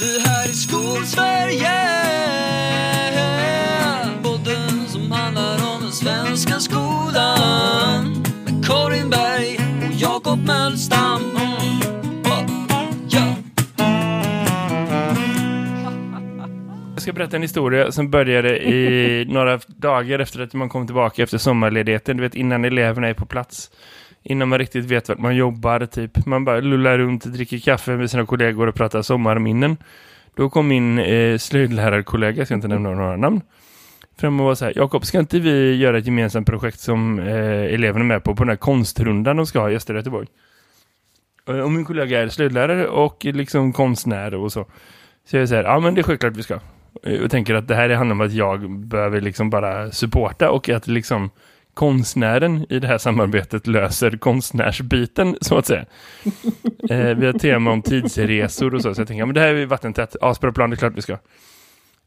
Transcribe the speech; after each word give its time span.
Det 0.00 0.28
här 0.28 0.48
är 0.48 0.52
Skolsverige 0.52 1.70
Podden 4.22 4.88
som 4.88 5.12
handlar 5.12 5.74
om 5.74 5.82
den 5.82 5.92
svenska 5.92 6.60
skolan 6.60 8.22
Med 8.44 8.66
Karin 8.66 9.10
Berg 9.10 9.58
och 9.86 9.94
Jakob 9.94 10.38
Mölstam 10.46 11.22
ja. 13.10 13.36
Jag 16.94 17.02
ska 17.02 17.12
berätta 17.12 17.36
en 17.36 17.42
historia 17.42 17.92
som 17.92 18.10
började 18.10 18.58
i 18.58 19.24
några 19.28 19.60
dagar 19.66 20.18
efter 20.18 20.40
att 20.40 20.54
man 20.54 20.68
kom 20.68 20.86
tillbaka 20.86 21.22
efter 21.22 21.38
sommarledigheten. 21.38 22.16
Du 22.16 22.22
vet, 22.22 22.34
innan 22.34 22.64
eleverna 22.64 23.08
är 23.08 23.14
på 23.14 23.26
plats. 23.26 23.70
Innan 24.22 24.48
man 24.48 24.58
riktigt 24.58 24.84
vet 24.84 25.08
vart 25.08 25.18
man 25.18 25.36
jobbar, 25.36 25.86
typ. 25.86 26.26
Man 26.26 26.44
bara 26.44 26.60
lullar 26.60 26.98
runt, 26.98 27.24
dricker 27.24 27.58
kaffe 27.58 27.96
med 27.96 28.10
sina 28.10 28.26
kollegor 28.26 28.66
och 28.66 28.74
pratar 28.74 29.02
sommarminnen. 29.02 29.76
Då 30.34 30.50
kom 30.50 30.68
min 30.68 30.98
eh, 30.98 31.38
slöjdlärarkollega, 31.38 32.38
jag 32.38 32.46
ska 32.46 32.54
inte 32.54 32.68
nämna 32.68 32.90
några 32.90 33.16
namn, 33.16 33.40
fram 34.18 34.40
och 34.40 34.46
var 34.46 34.54
så 34.54 34.64
här, 34.64 34.72
Jakob, 34.76 35.04
ska 35.04 35.18
inte 35.18 35.38
vi 35.38 35.76
göra 35.76 35.98
ett 35.98 36.06
gemensamt 36.06 36.46
projekt 36.46 36.80
som 36.80 37.18
eh, 37.18 37.74
eleverna 37.74 38.04
är 38.04 38.08
med 38.08 38.24
på, 38.24 38.34
på 38.36 38.44
den 38.44 38.48
här 38.48 38.56
konstrundan 38.56 39.36
de 39.36 39.46
ska 39.46 39.60
ha 39.60 39.70
i 39.70 39.76
Östra 39.76 39.96
Göteborg? 39.96 40.28
Eh, 41.48 41.58
och 41.58 41.70
min 41.70 41.84
kollega 41.84 42.20
är 42.20 42.28
slöjdlärare 42.28 42.88
och 42.88 43.24
liksom 43.24 43.72
konstnär 43.72 44.34
och 44.34 44.52
så. 44.52 44.66
Så 45.24 45.36
jag 45.36 45.48
säger, 45.48 45.64
ja 45.64 45.80
men 45.80 45.94
det 45.94 46.00
är 46.00 46.02
självklart 46.02 46.36
vi 46.36 46.42
ska. 46.42 46.60
Eh, 47.02 47.20
och 47.20 47.30
tänker 47.30 47.54
att 47.54 47.68
det 47.68 47.74
här 47.74 47.90
handlar 47.90 48.14
om 48.14 48.20
att 48.20 48.32
jag 48.32 48.70
behöver 48.70 49.20
liksom 49.20 49.50
bara 49.50 49.90
supporta 49.90 50.50
och 50.50 50.68
att 50.68 50.86
liksom 50.86 51.30
konstnären 51.80 52.66
i 52.68 52.78
det 52.78 52.86
här 52.86 52.98
samarbetet 52.98 53.66
löser 53.66 54.10
konstnärsbiten 54.10 55.36
så 55.40 55.58
att 55.58 55.66
säga. 55.66 55.84
Eh, 56.90 57.14
vi 57.16 57.26
har 57.26 57.32
tema 57.32 57.70
om 57.70 57.82
tidsresor 57.82 58.74
och 58.74 58.82
så, 58.82 58.94
så 58.94 59.00
jag 59.00 59.08
tänker, 59.08 59.18
ja, 59.22 59.26
men 59.26 59.34
det 59.34 59.40
här 59.40 59.54
är 59.54 59.66
vattentätt, 59.66 60.16
asbra 60.20 60.52
plan, 60.52 60.70
det 60.70 60.74
är 60.74 60.78
klart 60.78 60.92
vi 60.96 61.02
ska. 61.02 61.18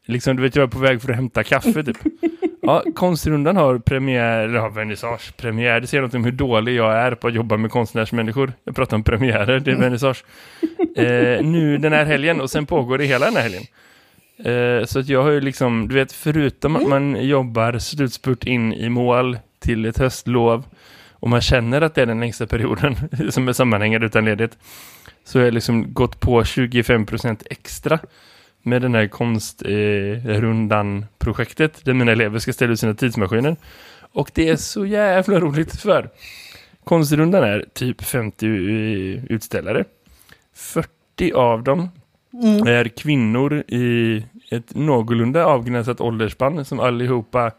Liksom, 0.06 0.36
du 0.36 0.42
vet, 0.42 0.56
jag 0.56 0.62
är 0.62 0.66
på 0.66 0.78
väg 0.78 1.02
för 1.02 1.10
att 1.10 1.16
hämta 1.16 1.42
kaffe 1.42 1.84
typ. 1.84 1.96
Ja, 2.62 2.82
konstrundan 2.94 3.56
har 3.56 3.78
premiär, 3.78 4.40
eller 4.40 4.58
har 4.58 4.70
vernissage, 4.70 5.36
premiär. 5.36 5.80
Det 5.80 5.86
säger 5.86 6.02
något 6.02 6.14
om 6.14 6.24
hur 6.24 6.32
dålig 6.32 6.74
jag 6.74 6.94
är 6.94 7.14
på 7.14 7.28
att 7.28 7.34
jobba 7.34 7.56
med 7.56 7.70
konstnärsmänniskor. 7.70 8.52
Jag 8.64 8.76
pratar 8.76 8.96
om 8.96 9.02
premiärer, 9.02 9.60
det 9.60 9.70
är 9.70 9.76
vernissage. 9.76 10.24
Eh, 10.96 11.44
nu 11.44 11.78
den 11.78 11.92
här 11.92 12.04
helgen 12.04 12.40
och 12.40 12.50
sen 12.50 12.66
pågår 12.66 12.98
det 12.98 13.04
hela 13.04 13.26
den 13.26 13.36
här 13.36 13.42
helgen. 13.42 13.62
Eh, 14.38 14.86
så 14.86 14.98
att 14.98 15.08
jag 15.08 15.22
har 15.22 15.30
ju 15.30 15.40
liksom, 15.40 15.88
du 15.88 15.94
vet, 15.94 16.12
förutom 16.12 16.76
att 16.76 16.88
man 16.88 17.26
jobbar 17.28 17.78
slutspurt 17.78 18.44
in 18.44 18.72
i 18.72 18.88
mål 18.88 19.38
till 19.64 19.84
ett 19.84 19.98
höstlov 19.98 20.64
och 21.10 21.28
man 21.28 21.40
känner 21.40 21.80
att 21.80 21.94
det 21.94 22.02
är 22.02 22.06
den 22.06 22.20
längsta 22.20 22.46
perioden 22.46 22.96
som 23.30 23.48
är 23.48 23.52
sammanhängande 23.52 24.06
utan 24.06 24.24
ledighet 24.24 24.58
så 25.24 25.38
har 25.38 25.44
jag 25.44 25.54
liksom 25.54 25.94
gått 25.94 26.20
på 26.20 26.42
25% 26.42 27.42
extra 27.50 27.98
med 28.62 28.82
den 28.82 28.94
här 28.94 29.06
konstrundan-projektet 29.06 31.84
där 31.84 31.94
mina 31.94 32.12
elever 32.12 32.38
ska 32.38 32.52
ställa 32.52 32.72
ut 32.72 32.80
sina 32.80 32.94
tidsmaskiner. 32.94 33.56
Och 34.12 34.30
det 34.34 34.48
är 34.48 34.56
så 34.56 34.86
jävla 34.86 35.40
roligt 35.40 35.80
för 35.80 36.08
konstrundan 36.84 37.44
är 37.44 37.64
typ 37.72 38.02
50 38.02 38.46
utställare. 39.28 39.84
40 40.54 41.32
av 41.32 41.62
dem 41.62 41.88
är 42.66 42.88
kvinnor 42.88 43.64
i 43.68 44.24
ett 44.50 44.74
någorlunda 44.74 45.46
avgränsat 45.46 46.00
åldersspann 46.00 46.64
som 46.64 46.80
allihopa 46.80 47.52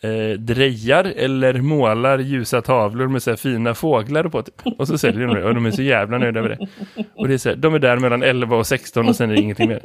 eh, 0.00 0.38
drejar 0.38 1.04
eller 1.04 1.60
målar 1.60 2.18
ljusa 2.18 2.62
tavlor 2.62 3.08
med 3.08 3.22
så 3.22 3.30
här 3.30 3.36
fina 3.36 3.74
fåglar 3.74 4.24
på 4.24 4.42
typ. 4.42 4.66
Och 4.78 4.88
så 4.88 4.98
säljer 4.98 5.26
de 5.26 5.34
det 5.34 5.44
och 5.44 5.54
de 5.54 5.66
är 5.66 5.70
så 5.70 5.82
jävla 5.82 6.18
nöjda 6.18 6.42
med 6.42 6.50
det. 6.50 6.66
Och 7.14 7.28
det 7.28 7.34
är 7.34 7.38
så 7.38 7.48
här, 7.48 7.56
de 7.56 7.74
är 7.74 7.78
där 7.78 7.96
mellan 7.96 8.22
11 8.22 8.56
och 8.56 8.66
16 8.66 9.08
och 9.08 9.16
sen 9.16 9.30
är 9.30 9.34
det 9.34 9.40
ingenting 9.40 9.68
mer. 9.68 9.80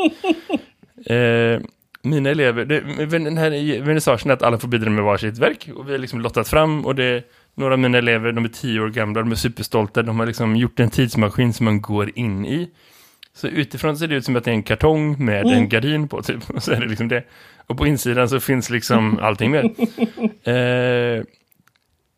Eh, 1.06 1.62
mina 2.04 2.30
elever, 2.30 2.66
det, 2.66 3.06
den 3.06 3.38
här 3.38 3.82
vernissagen 3.82 4.30
är 4.30 4.34
att 4.34 4.42
alla 4.42 4.58
får 4.58 4.68
bidra 4.68 4.90
med 4.90 5.04
varsitt 5.04 5.38
verk 5.38 5.70
och 5.76 5.88
vi 5.88 5.92
har 5.92 6.00
liksom 6.00 6.22
lottat 6.22 6.48
fram 6.48 6.86
och 6.86 6.96
det 6.96 7.24
några 7.56 7.74
av 7.74 7.80
mina 7.80 7.98
elever, 7.98 8.32
de 8.32 8.46
är 8.46 8.50
tio 8.50 8.80
år 8.80 8.90
gamla, 8.90 9.22
de 9.22 9.32
är 9.32 9.36
superstolta, 9.36 10.04
de 10.04 10.20
har 10.20 10.26
liksom 10.26 10.56
gjort 10.56 10.80
en 10.80 10.90
tidsmaskin 10.90 11.54
som 11.54 11.66
man 11.66 11.82
går 11.82 12.12
in 12.16 12.46
i. 12.46 12.70
Så 13.36 13.48
utifrån 13.48 13.98
ser 13.98 14.08
det 14.08 14.16
ut 14.16 14.26
som 14.26 14.36
att 14.36 14.44
det 14.44 14.52
är 14.52 14.56
en 14.56 14.64
kartong 14.64 15.26
med 15.26 15.46
en 15.46 15.70
gardin 15.70 16.08
på 16.08 16.22
typ. 16.22 16.50
Och 16.50 16.64
så 16.64 16.72
är 16.72 16.80
det 16.80 16.88
liksom 16.88 17.08
det. 17.08 17.24
Och 17.68 17.78
på 17.78 17.88
insidan 17.88 18.30
så 18.30 18.40
finns 18.40 18.70
liksom 18.70 19.20
allting 19.22 19.52
med. 19.52 19.66
Eh, 20.44 21.24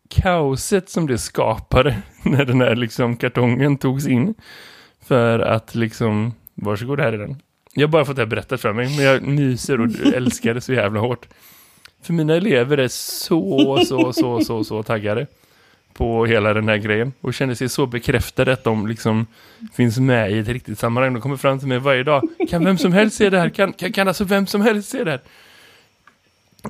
kaoset 0.08 0.88
som 0.88 1.06
det 1.06 1.18
skapade 1.18 2.02
när 2.22 2.44
den 2.44 2.60
här 2.60 2.74
liksom 2.74 3.16
kartongen 3.16 3.78
togs 3.78 4.06
in. 4.06 4.34
För 5.06 5.38
att 5.38 5.74
liksom, 5.74 6.34
varsågod 6.54 7.00
här 7.00 7.12
är 7.12 7.18
den. 7.18 7.42
Jag 7.74 7.86
har 7.86 7.92
bara 7.92 8.04
fått 8.04 8.16
det 8.16 8.22
här 8.22 8.26
berättat 8.26 8.60
för 8.60 8.72
mig, 8.72 8.86
men 8.96 9.04
jag 9.04 9.22
myser 9.22 9.80
och 9.80 10.14
älskar 10.14 10.54
det 10.54 10.60
så 10.60 10.72
jävla 10.72 11.00
hårt. 11.00 11.28
För 12.02 12.12
mina 12.12 12.34
elever 12.34 12.78
är 12.78 12.88
så, 12.88 13.84
så, 13.86 14.12
så, 14.12 14.40
så, 14.40 14.64
så 14.64 14.82
taggade 14.82 15.26
på 15.96 16.26
hela 16.26 16.54
den 16.54 16.68
här 16.68 16.76
grejen. 16.76 17.12
Och 17.20 17.34
känner 17.34 17.54
sig 17.54 17.68
så 17.68 17.86
bekräftade 17.86 18.52
att 18.52 18.64
de 18.64 18.86
liksom 18.86 19.26
finns 19.74 19.98
med 19.98 20.32
i 20.32 20.38
ett 20.38 20.48
riktigt 20.48 20.78
sammanhang. 20.78 21.14
De 21.14 21.20
kommer 21.20 21.36
fram 21.36 21.58
till 21.58 21.68
mig 21.68 21.78
varje 21.78 22.02
dag. 22.02 22.22
Kan 22.50 22.64
vem 22.64 22.78
som 22.78 22.92
helst 22.92 23.16
se 23.16 23.30
det 23.30 23.38
här? 23.38 23.48
Kan, 23.48 23.72
kan, 23.72 23.92
kan 23.92 24.08
alltså 24.08 24.24
vem 24.24 24.46
som 24.46 24.60
helst 24.60 24.88
se 24.88 25.04
det 25.04 25.10
här? 25.10 25.20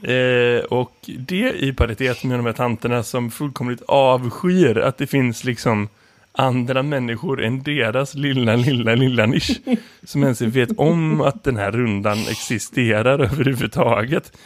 Eh, 0.03 0.65
och 0.65 0.93
det 1.19 1.53
i 1.53 1.73
paritet 1.73 2.25
med 2.25 2.39
de 2.39 2.47
här 2.47 2.53
tanterna 2.53 3.03
som 3.03 3.31
fullkomligt 3.31 3.83
avskyr 3.89 4.79
att 4.79 4.99
det 4.99 5.07
finns 5.07 5.45
liksom 5.45 5.89
andra 6.33 6.83
människor 6.83 7.43
än 7.43 7.63
deras 7.63 8.15
lilla, 8.15 8.57
lilla, 8.57 8.95
lilla 8.95 9.27
nisch 9.27 9.61
som 10.05 10.23
ens 10.23 10.41
vet 10.41 10.79
om 10.79 11.21
att 11.21 11.45
den 11.45 11.57
här 11.57 11.73
rundan 11.73 12.19
existerar 12.19 13.19
överhuvudtaget. 13.19 14.37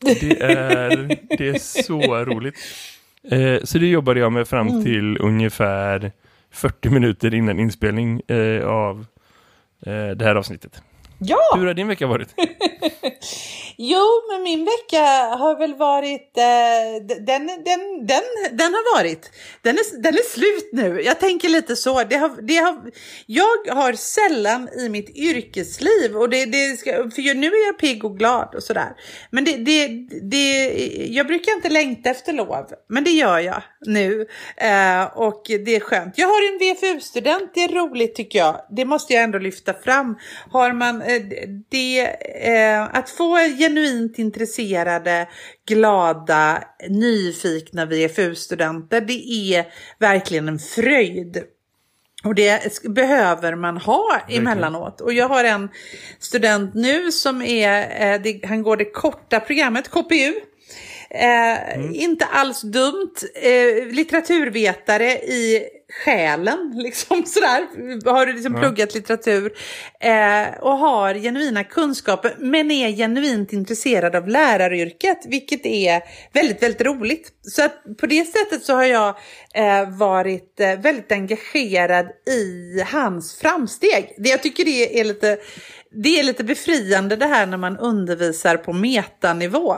Det 0.00 0.40
är, 0.40 1.18
det 1.38 1.48
är 1.48 1.58
så 1.58 2.24
roligt. 2.24 2.54
Eh, 3.24 3.58
så 3.64 3.78
det 3.78 3.86
jobbade 3.86 4.20
jag 4.20 4.32
med 4.32 4.48
fram 4.48 4.84
till 4.84 5.18
ungefär 5.20 6.12
40 6.50 6.90
minuter 6.90 7.34
innan 7.34 7.58
inspelning 7.60 8.20
eh, 8.28 8.66
av 8.66 9.06
eh, 9.86 10.08
det 10.08 10.24
här 10.24 10.34
avsnittet. 10.34 10.82
Ja! 11.18 11.38
Hur 11.56 11.66
har 11.66 11.74
din 11.74 11.88
vecka 11.88 12.06
varit? 12.06 12.28
Jo, 13.80 14.06
men 14.30 14.42
min 14.42 14.64
vecka 14.64 15.02
har 15.38 15.58
väl 15.58 15.74
varit... 15.74 16.36
Eh, 16.36 17.06
den, 17.06 17.46
den, 17.46 18.06
den, 18.06 18.22
den 18.52 18.74
har 18.74 18.96
varit. 18.96 19.30
Den 19.62 19.78
är, 19.78 20.02
den 20.02 20.14
är 20.14 20.30
slut 20.34 20.68
nu. 20.72 21.02
Jag 21.02 21.20
tänker 21.20 21.48
lite 21.48 21.76
så. 21.76 22.04
Det 22.04 22.16
har, 22.16 22.42
det 22.42 22.56
har, 22.56 22.90
jag 23.26 23.74
har 23.74 23.92
sällan 23.92 24.68
i 24.68 24.88
mitt 24.88 25.16
yrkesliv, 25.16 26.16
och 26.16 26.30
det, 26.30 26.44
det 26.44 26.78
ska, 26.78 26.90
för 26.92 27.34
nu 27.34 27.46
är 27.46 27.66
jag 27.66 27.78
pigg 27.78 28.04
och 28.04 28.18
glad 28.18 28.54
och 28.54 28.62
sådär. 28.62 28.92
Men 29.30 29.44
det, 29.44 29.56
det, 29.56 29.88
det, 30.22 30.74
jag 31.10 31.26
brukar 31.26 31.52
inte 31.52 31.68
längta 31.68 32.10
efter 32.10 32.32
lov, 32.32 32.66
men 32.88 33.04
det 33.04 33.10
gör 33.10 33.38
jag 33.38 33.62
nu. 33.86 34.26
Eh, 34.56 35.04
och 35.04 35.42
det 35.46 35.76
är 35.76 35.80
skönt. 35.80 36.18
Jag 36.18 36.26
har 36.26 36.52
en 36.52 36.58
VFU-student, 36.58 37.50
det 37.54 37.64
är 37.64 37.68
roligt 37.68 38.14
tycker 38.14 38.38
jag. 38.38 38.60
Det 38.70 38.84
måste 38.84 39.14
jag 39.14 39.22
ändå 39.22 39.38
lyfta 39.38 39.74
fram. 39.74 40.18
Har 40.50 40.72
man 40.72 41.02
eh, 41.02 41.22
det, 41.70 42.00
eh, 42.48 42.82
att 42.82 43.10
få 43.10 43.38
genuint 43.68 44.18
intresserade, 44.18 45.28
glada, 45.68 46.64
nyfikna 46.88 47.86
VFU-studenter, 47.86 49.00
det 49.00 49.54
är 49.54 49.66
verkligen 49.98 50.48
en 50.48 50.58
fröjd. 50.58 51.44
Och 52.24 52.34
det 52.34 52.82
behöver 52.82 53.54
man 53.54 53.76
ha 53.76 54.20
emellanåt. 54.28 55.00
Och 55.00 55.12
jag 55.12 55.28
har 55.28 55.44
en 55.44 55.68
student 56.18 56.74
nu 56.74 57.12
som 57.12 57.42
är, 57.42 58.16
eh, 58.26 58.48
han 58.48 58.62
går 58.62 58.76
det 58.76 58.84
korta 58.84 59.40
programmet, 59.40 59.88
KPU. 59.88 60.34
Eh, 61.10 61.92
Inte 61.92 62.24
alls 62.24 62.62
dumt. 62.62 63.14
Eh, 63.34 63.86
litteraturvetare 63.86 65.12
i 65.12 65.66
själen, 65.92 66.72
liksom 66.82 67.26
sådär. 67.26 67.66
Har 68.10 68.26
du 68.26 68.32
liksom 68.32 68.54
pluggat 68.54 68.94
litteratur 68.94 69.52
eh, 70.00 70.60
och 70.60 70.78
har 70.78 71.14
genuina 71.14 71.64
kunskaper 71.64 72.34
men 72.38 72.70
är 72.70 72.90
genuint 72.90 73.52
intresserad 73.52 74.16
av 74.16 74.28
läraryrket, 74.28 75.26
vilket 75.26 75.66
är 75.66 76.02
väldigt, 76.32 76.62
väldigt 76.62 76.80
roligt. 76.80 77.32
Så 77.42 77.64
att 77.64 77.82
på 78.00 78.06
det 78.06 78.24
sättet 78.24 78.64
så 78.64 78.74
har 78.74 78.84
jag 78.84 79.16
eh, 79.54 79.90
varit 79.90 80.60
eh, 80.60 80.80
väldigt 80.80 81.12
engagerad 81.12 82.06
i 82.30 82.80
hans 82.86 83.38
framsteg. 83.38 84.14
Det, 84.18 84.28
jag 84.28 84.42
tycker 84.42 84.64
det 84.64 85.00
är 85.00 85.04
lite 85.04 85.38
det 85.90 86.20
är 86.20 86.22
lite 86.22 86.44
befriande 86.44 87.16
det 87.16 87.26
här 87.26 87.46
när 87.46 87.56
man 87.56 87.78
undervisar 87.78 88.56
på 88.56 88.72
metanivå. 88.72 89.76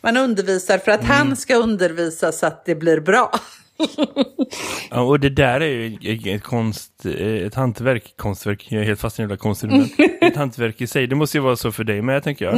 Man 0.00 0.16
undervisar 0.16 0.78
för 0.78 0.92
att 0.92 1.04
han 1.04 1.36
ska 1.36 1.56
undervisa 1.56 2.32
så 2.32 2.46
att 2.46 2.64
det 2.64 2.74
blir 2.74 3.00
bra. 3.00 3.40
Ja, 4.90 5.00
och 5.00 5.20
det 5.20 5.28
där 5.28 5.60
är 5.60 5.98
ju 6.00 6.34
ett, 6.34 6.42
konst, 6.42 7.06
ett 7.06 7.54
hantverk, 7.54 8.14
konstverk, 8.16 8.66
jag 8.70 8.80
är 8.82 8.86
helt 8.86 9.00
fast 9.00 9.18
i 9.18 9.22
den 9.22 9.28
jävla 9.30 9.36
konstrundan. 9.42 9.88
ett 10.20 10.36
hantverk 10.36 10.80
i 10.80 10.86
sig, 10.86 11.06
det 11.06 11.14
måste 11.16 11.38
ju 11.38 11.42
vara 11.42 11.56
så 11.56 11.72
för 11.72 11.84
dig 11.84 12.02
med, 12.02 12.22
tänker 12.22 12.44
jag. 12.44 12.54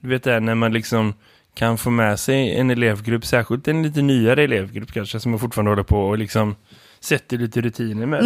Du 0.00 0.08
vet 0.08 0.22
det 0.22 0.30
här 0.32 0.40
när 0.40 0.54
man 0.54 0.72
liksom 0.72 1.14
kan 1.54 1.78
få 1.78 1.90
med 1.90 2.20
sig 2.20 2.56
en 2.56 2.70
elevgrupp, 2.70 3.26
särskilt 3.26 3.68
en 3.68 3.82
lite 3.82 4.02
nyare 4.02 4.44
elevgrupp 4.44 4.92
kanske, 4.92 5.20
som 5.20 5.30
man 5.30 5.40
fortfarande 5.40 5.70
håller 5.70 5.82
på 5.82 6.00
och 6.00 6.18
liksom 6.18 6.56
sätter 7.00 7.38
lite 7.38 7.60
rutiner 7.60 8.06
med. 8.06 8.24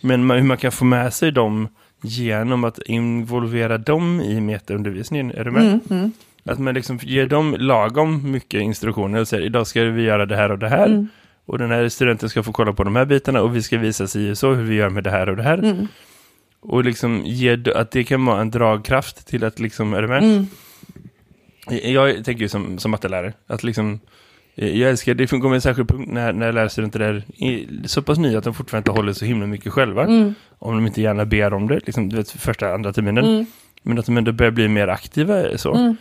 Men 0.00 0.24
man, 0.26 0.36
hur 0.36 0.44
man 0.44 0.56
kan 0.56 0.72
få 0.72 0.84
med 0.84 1.14
sig 1.14 1.32
dem 1.32 1.68
genom 2.02 2.64
att 2.64 2.78
involvera 2.78 3.78
dem 3.78 4.20
i 4.20 4.40
metaundervisningen. 4.40 5.30
Är 5.30 5.44
du 5.44 5.50
med? 5.50 5.62
Mm, 5.62 5.80
mm, 5.90 6.12
Att 6.44 6.58
man 6.58 6.74
liksom 6.74 6.98
ger 7.02 7.26
dem 7.26 7.56
lagom 7.58 8.30
mycket 8.30 8.60
instruktioner 8.62 9.20
och 9.20 9.28
säger 9.28 9.46
idag 9.46 9.66
ska 9.66 9.82
vi 9.82 10.02
göra 10.02 10.26
det 10.26 10.36
här 10.36 10.50
och 10.50 10.58
det 10.58 10.68
här. 10.68 10.86
Mm. 11.50 11.54
Och 11.54 11.58
den 11.58 11.70
här 11.70 11.88
studenten 11.88 12.28
ska 12.28 12.42
få 12.42 12.52
kolla 12.52 12.72
på 12.72 12.84
de 12.84 12.96
här 12.96 13.04
bitarna 13.04 13.42
och 13.42 13.56
vi 13.56 13.62
ska 13.62 13.78
visa 13.78 14.06
sig 14.06 14.36
så 14.36 14.54
hur 14.54 14.64
vi 14.64 14.74
gör 14.74 14.90
med 14.90 15.04
det 15.04 15.10
här 15.10 15.28
och 15.28 15.36
det 15.36 15.42
här. 15.42 15.58
mm, 15.58 15.88
Och 16.60 16.84
liksom 16.84 17.22
ge, 17.24 17.58
att 17.74 17.90
det 17.90 18.04
kan 18.04 18.24
vara 18.24 18.40
en 18.40 18.50
dragkraft 18.50 19.26
till 19.26 19.44
att 19.44 19.60
liksom, 19.60 19.94
är 19.94 20.02
du 20.02 20.08
med? 20.08 20.22
mm. 20.22 20.46
Jag 21.82 22.24
tänker 22.24 22.42
ju 22.42 22.48
som, 22.48 22.78
som 22.78 22.90
mattelärare, 22.90 23.32
att 23.46 23.62
liksom, 23.62 24.00
eh, 24.56 24.80
jag 24.80 24.90
älskar, 24.90 25.14
det 25.14 25.26
kommer 25.26 25.54
en 25.54 25.60
särskild 25.60 25.88
punkt 25.88 26.08
när, 26.12 26.32
när 26.32 26.52
lärarstudenter 26.52 27.00
är 27.00 27.22
så 27.86 28.02
pass 28.02 28.18
nya 28.18 28.38
att 28.38 28.44
de 28.44 28.54
fortfarande 28.54 28.90
inte 28.90 29.00
håller 29.00 29.12
så 29.12 29.24
himla 29.24 29.46
mycket 29.46 29.72
själva. 29.72 30.04
Mm. 30.04 30.34
Om 30.58 30.74
de 30.74 30.86
inte 30.86 31.02
gärna 31.02 31.24
ber 31.24 31.52
om 31.54 31.68
det, 31.68 31.80
liksom, 31.86 32.08
du 32.08 32.16
vet, 32.16 32.30
första, 32.30 32.74
andra 32.74 32.92
terminen. 32.92 33.24
Mm. 33.24 33.46
Men 33.82 33.98
att 33.98 34.06
de 34.06 34.16
ändå 34.16 34.32
börjar 34.32 34.52
bli 34.52 34.68
mer 34.68 34.88
aktiva 34.88 35.58
så. 35.58 35.96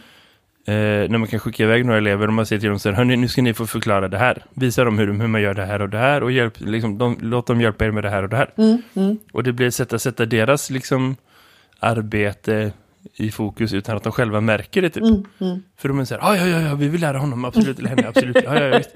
Mm. 0.65 1.03
Eh, 1.03 1.09
när 1.09 1.17
man 1.17 1.27
kan 1.27 1.39
skicka 1.39 1.63
iväg 1.63 1.85
några 1.85 1.97
elever 1.97 2.27
och 2.27 2.33
man 2.33 2.45
säger 2.45 2.59
till 2.59 2.69
dem 2.69 2.79
så 2.79 2.91
här, 2.91 3.05
nu 3.05 3.27
ska 3.27 3.41
ni 3.41 3.53
få 3.53 3.67
förklara 3.67 4.07
det 4.07 4.17
här. 4.17 4.43
Visa 4.53 4.83
dem 4.83 4.99
hur, 4.99 5.07
hur 5.07 5.27
man 5.27 5.41
gör 5.41 5.53
det 5.53 5.65
här 5.65 5.81
och 5.81 5.89
det 5.89 5.97
här 5.97 6.23
och 6.23 6.31
hjälp, 6.31 6.53
liksom, 6.57 6.97
de, 6.97 7.17
låt 7.21 7.47
dem 7.47 7.61
hjälpa 7.61 7.85
er 7.85 7.91
med 7.91 8.03
det 8.03 8.09
här 8.09 8.23
och 8.23 8.29
det 8.29 8.37
här. 8.37 8.53
Mm. 8.57 8.81
Mm. 8.95 9.17
Och 9.31 9.43
det 9.43 9.53
blir 9.53 9.67
ett 9.67 9.75
sätt 9.75 9.93
att 9.93 10.01
sätta 10.01 10.25
deras 10.25 10.69
liksom, 10.69 11.15
arbete 11.79 12.71
i 13.13 13.31
fokus 13.31 13.73
utan 13.73 13.97
att 13.97 14.03
de 14.03 14.11
själva 14.11 14.41
märker 14.41 14.81
det 14.81 14.89
typ. 14.89 15.03
Mm. 15.03 15.25
Mm. 15.39 15.63
För 15.77 15.87
de 15.87 15.99
är 15.99 16.05
så 16.05 16.15
här, 16.15 16.35
ja, 16.35 16.47
ja, 16.47 16.61
ja, 16.61 16.75
vi 16.75 16.87
vill 16.87 17.01
lära 17.01 17.17
honom, 17.17 17.45
absolut, 17.45 17.79
eller 17.79 17.89
henne, 17.89 18.07
absolut, 18.07 18.35
ja, 18.45 18.59
ja, 18.59 18.63
ja, 18.63 18.77
visst. 18.77 18.95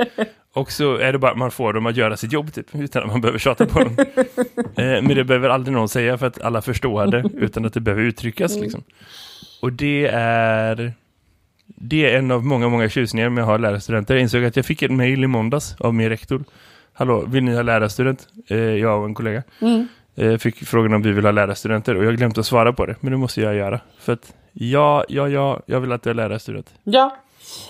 Och 0.54 0.72
så 0.72 0.98
är 0.98 1.12
det 1.12 1.20
bara 1.20 1.32
att 1.32 1.38
man 1.38 1.52
får 1.52 1.74
dem 1.74 1.86
att 1.86 1.96
göra 1.96 2.18
sitt 2.18 2.32
jobb 2.32 2.54
typ, 2.54 2.76
utan 2.76 3.04
att 3.04 3.10
man 3.10 3.22
behöver 3.22 3.40
tjata 3.40 3.66
på 3.66 3.80
dem. 3.80 3.98
Eh, 4.76 5.02
men 5.02 5.16
det 5.16 5.24
behöver 5.24 5.50
aldrig 5.50 5.74
någon 5.74 5.90
säga 5.90 6.18
för 6.18 6.28
att 6.28 6.42
alla 6.42 6.62
förstår 6.62 7.08
det, 7.08 7.24
utan 7.34 7.66
att 7.66 7.74
det 7.74 7.80
behöver 7.80 8.04
uttryckas 8.04 8.60
liksom. 8.60 8.84
Och 9.62 9.74
det 9.74 10.06
är, 10.14 10.94
det 11.76 12.10
är 12.10 12.18
en 12.18 12.32
av 12.32 12.46
många, 12.46 12.70
många 12.70 12.90
tjusningar 12.90 13.30
med 13.30 13.42
att 13.44 13.50
ha 13.50 13.58
lärarstudenter. 13.58 14.14
Jag 14.14 14.22
insåg 14.22 14.44
att 14.44 14.56
jag 14.56 14.66
fick 14.66 14.82
ett 14.82 14.92
mejl 14.92 15.24
i 15.24 15.28
måndags 15.28 15.76
av 15.80 15.94
min 15.94 16.10
rektor. 16.10 16.44
Hallå, 16.94 17.26
vill 17.28 17.44
ni 17.44 17.56
ha 17.56 17.62
lärarstudent? 17.62 18.28
Eh, 18.48 18.58
jag 18.58 19.00
och 19.00 19.06
en 19.06 19.14
kollega. 19.14 19.44
Mm. 19.62 19.88
Eh, 20.16 20.38
fick 20.38 20.56
frågan 20.56 20.94
om 20.94 21.02
vi 21.02 21.12
vill 21.12 21.26
ha 21.26 21.32
lärarstudenter 21.32 21.96
och 21.96 22.06
jag 22.06 22.18
glömt 22.18 22.38
att 22.38 22.46
svara 22.46 22.74
på 22.74 22.86
det, 22.86 22.96
men 23.00 23.12
det 23.12 23.18
måste 23.18 23.42
jag 23.42 23.56
göra. 23.56 23.80
För 24.00 24.14
att 24.14 24.34
ja, 24.54 25.06
ja, 25.10 25.30
ja, 25.30 25.62
jag 25.66 25.80
vill 25.80 25.92
att 25.92 26.06
jag 26.06 26.12
är 26.12 26.16
lärarstudent. 26.16 26.74
Ja. 26.84 27.18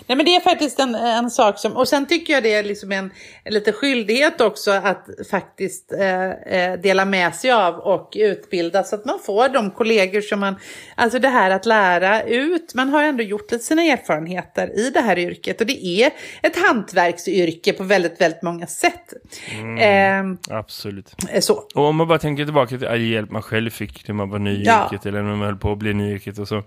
Nej, 0.07 0.15
men 0.15 0.25
det 0.25 0.35
är 0.35 0.39
faktiskt 0.39 0.79
en, 0.79 0.95
en 0.95 1.29
sak 1.29 1.59
som, 1.59 1.77
och 1.77 1.87
sen 1.87 2.05
tycker 2.05 2.33
jag 2.33 2.43
det 2.43 2.53
är 2.53 2.63
liksom 2.63 2.91
en, 2.91 3.11
en 3.43 3.53
lite 3.53 3.71
skyldighet 3.71 4.41
också 4.41 4.71
att 4.71 5.07
faktiskt 5.31 5.93
eh, 5.93 6.31
eh, 6.31 6.79
dela 6.79 7.05
med 7.05 7.35
sig 7.35 7.51
av 7.51 7.75
och 7.75 8.13
utbilda 8.15 8.83
så 8.83 8.95
att 8.95 9.05
man 9.05 9.19
får 9.25 9.49
de 9.49 9.71
kollegor 9.71 10.21
som 10.21 10.39
man, 10.39 10.55
alltså 10.95 11.19
det 11.19 11.27
här 11.29 11.49
att 11.51 11.65
lära 11.65 12.23
ut, 12.23 12.73
man 12.75 12.89
har 12.89 13.03
ändå 13.03 13.23
gjort 13.23 13.51
lite 13.51 13.63
sina 13.63 13.81
erfarenheter 13.83 14.79
i 14.79 14.89
det 14.89 15.01
här 15.01 15.19
yrket 15.19 15.61
och 15.61 15.67
det 15.67 15.85
är 15.85 16.11
ett 16.41 16.57
hantverksyrke 16.67 17.73
på 17.73 17.83
väldigt, 17.83 18.21
väldigt 18.21 18.41
många 18.41 18.67
sätt. 18.67 19.13
Mm. 19.59 20.37
Eh, 20.37 20.57
Absolut. 20.57 21.15
så. 21.39 21.53
Och 21.75 21.85
om 21.85 21.95
man 21.95 22.07
bara 22.07 22.19
tänker 22.19 22.45
tillbaka 22.45 22.77
till 22.77 22.87
all 22.87 23.01
hjälp 23.01 23.31
man 23.31 23.41
själv 23.41 23.69
fick 23.69 24.07
när 24.07 24.15
man 24.15 24.29
var 24.29 24.39
ny 24.39 24.51
i 24.51 24.63
Ja. 24.65 24.85
yrket 24.93 25.05
eller 25.05 25.21
när 25.21 25.35
man 25.35 25.45
höll 25.45 25.57
på 25.57 25.71
att 25.71 25.77
bli 25.77 25.93
ny 25.93 26.11
i 26.11 26.13
yrket 26.13 26.39
och 26.39 26.47
så. 26.47 26.63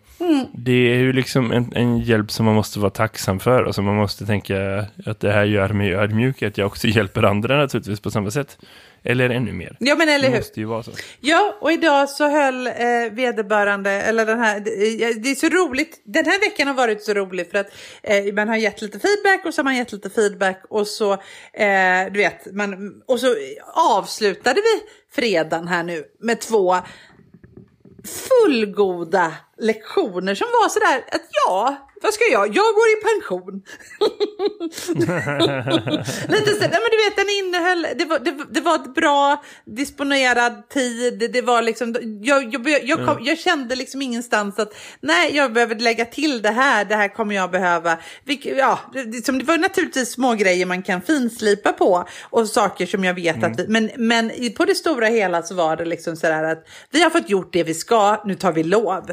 Det 0.54 0.72
är 0.92 0.96
ju 0.98 1.12
liksom 1.12 1.52
en, 1.52 1.72
en 1.74 1.98
hjälp 1.98 2.30
som 2.30 2.46
man 2.46 2.54
måste 2.54 2.78
vara 2.78 2.90
tacksam 2.90 3.05
för 3.40 3.62
och 3.62 3.74
som 3.74 3.84
man 3.84 3.96
måste 3.96 4.26
tänka 4.26 4.86
att 5.06 5.20
det 5.20 5.32
här 5.32 5.44
gör 5.44 5.68
mig 5.68 5.94
ödmjuk, 5.94 6.42
att 6.42 6.58
jag 6.58 6.66
också 6.66 6.86
hjälper 6.86 7.22
andra 7.22 7.56
naturligtvis 7.56 8.00
på 8.00 8.10
samma 8.10 8.30
sätt. 8.30 8.58
Eller 9.08 9.30
ännu 9.30 9.52
mer. 9.52 9.76
Ja 9.80 9.94
men 9.96 10.08
eller 10.08 10.24
Det 10.28 10.30
hur. 10.30 10.36
måste 10.38 10.60
ju 10.60 10.66
vara 10.66 10.82
så. 10.82 10.90
Ja, 11.20 11.56
och 11.60 11.72
idag 11.72 12.08
så 12.08 12.28
höll 12.28 12.66
eh, 12.66 12.72
vederbörande, 13.12 13.90
eller 13.90 14.26
den 14.26 14.38
här, 14.38 14.60
det, 14.60 14.70
det 15.22 15.30
är 15.30 15.34
så 15.34 15.48
roligt, 15.48 16.02
den 16.04 16.24
här 16.24 16.40
veckan 16.40 16.66
har 16.68 16.74
varit 16.74 17.02
så 17.04 17.14
rolig 17.14 17.50
för 17.50 17.58
att 17.58 17.66
eh, 18.02 18.34
man 18.34 18.48
har 18.48 18.56
gett 18.56 18.82
lite 18.82 18.98
feedback 18.98 19.46
och 19.46 19.54
så 19.54 19.58
har 19.58 19.64
man 19.64 19.76
gett 19.76 19.92
lite 19.92 20.10
feedback 20.10 20.62
och 20.68 20.86
så, 20.86 21.12
eh, 21.12 22.12
du 22.12 22.18
vet, 22.18 22.54
man, 22.54 23.02
och 23.06 23.20
så 23.20 23.34
avslutade 23.74 24.60
vi 24.60 24.82
fredagen 25.14 25.68
här 25.68 25.82
nu 25.82 26.04
med 26.20 26.40
två 26.40 26.76
fullgoda 28.04 29.32
lektioner 29.58 30.34
som 30.34 30.46
var 30.46 30.68
sådär 30.68 31.04
att 31.12 31.22
ja, 31.46 31.85
vad 32.02 32.14
ska 32.14 32.24
jag? 32.32 32.46
Jag 32.48 32.74
går 32.74 32.88
i 32.88 32.96
pension. 33.12 33.62
Lite 36.28 36.50
så, 36.50 36.60
nej 36.60 36.80
men 36.82 36.90
du 36.90 36.96
vet 37.04 37.16
den 37.16 37.28
innehöll, 37.28 37.86
det 37.98 38.04
var, 38.04 38.18
det, 38.18 38.34
det 38.50 38.60
var 38.60 38.74
ett 38.74 38.94
bra 38.94 39.44
disponerad 39.64 40.68
tid, 40.68 41.30
det 41.32 41.42
var 41.42 41.62
liksom, 41.62 41.96
jag, 42.20 42.54
jag, 42.54 42.84
jag, 42.84 43.06
kom, 43.06 43.16
jag 43.20 43.38
kände 43.38 43.76
liksom 43.76 44.02
ingenstans 44.02 44.58
att 44.58 44.74
nej 45.00 45.36
jag 45.36 45.52
behöver 45.52 45.74
lägga 45.74 46.04
till 46.04 46.42
det 46.42 46.50
här, 46.50 46.84
det 46.84 46.96
här 46.96 47.08
kommer 47.08 47.34
jag 47.34 47.50
behöva. 47.50 47.98
Vilk, 48.24 48.46
ja, 48.46 48.80
det, 48.92 49.26
som, 49.26 49.38
det 49.38 49.44
var 49.44 49.58
naturligtvis 49.58 50.10
små 50.10 50.34
grejer 50.34 50.66
man 50.66 50.82
kan 50.82 51.02
finslipa 51.02 51.72
på 51.72 52.08
och 52.22 52.48
saker 52.48 52.86
som 52.86 53.04
jag 53.04 53.14
vet 53.14 53.44
att 53.44 53.60
vi, 53.60 53.68
men, 53.68 53.90
men 53.96 54.30
på 54.56 54.64
det 54.64 54.74
stora 54.74 55.06
hela 55.06 55.42
så 55.42 55.54
var 55.54 55.76
det 55.76 55.84
liksom 55.84 56.16
sådär 56.16 56.44
att 56.44 56.66
vi 56.90 57.02
har 57.02 57.10
fått 57.10 57.30
gjort 57.30 57.52
det 57.52 57.62
vi 57.62 57.74
ska, 57.74 58.22
nu 58.24 58.34
tar 58.34 58.52
vi 58.52 58.62
lov. 58.62 59.10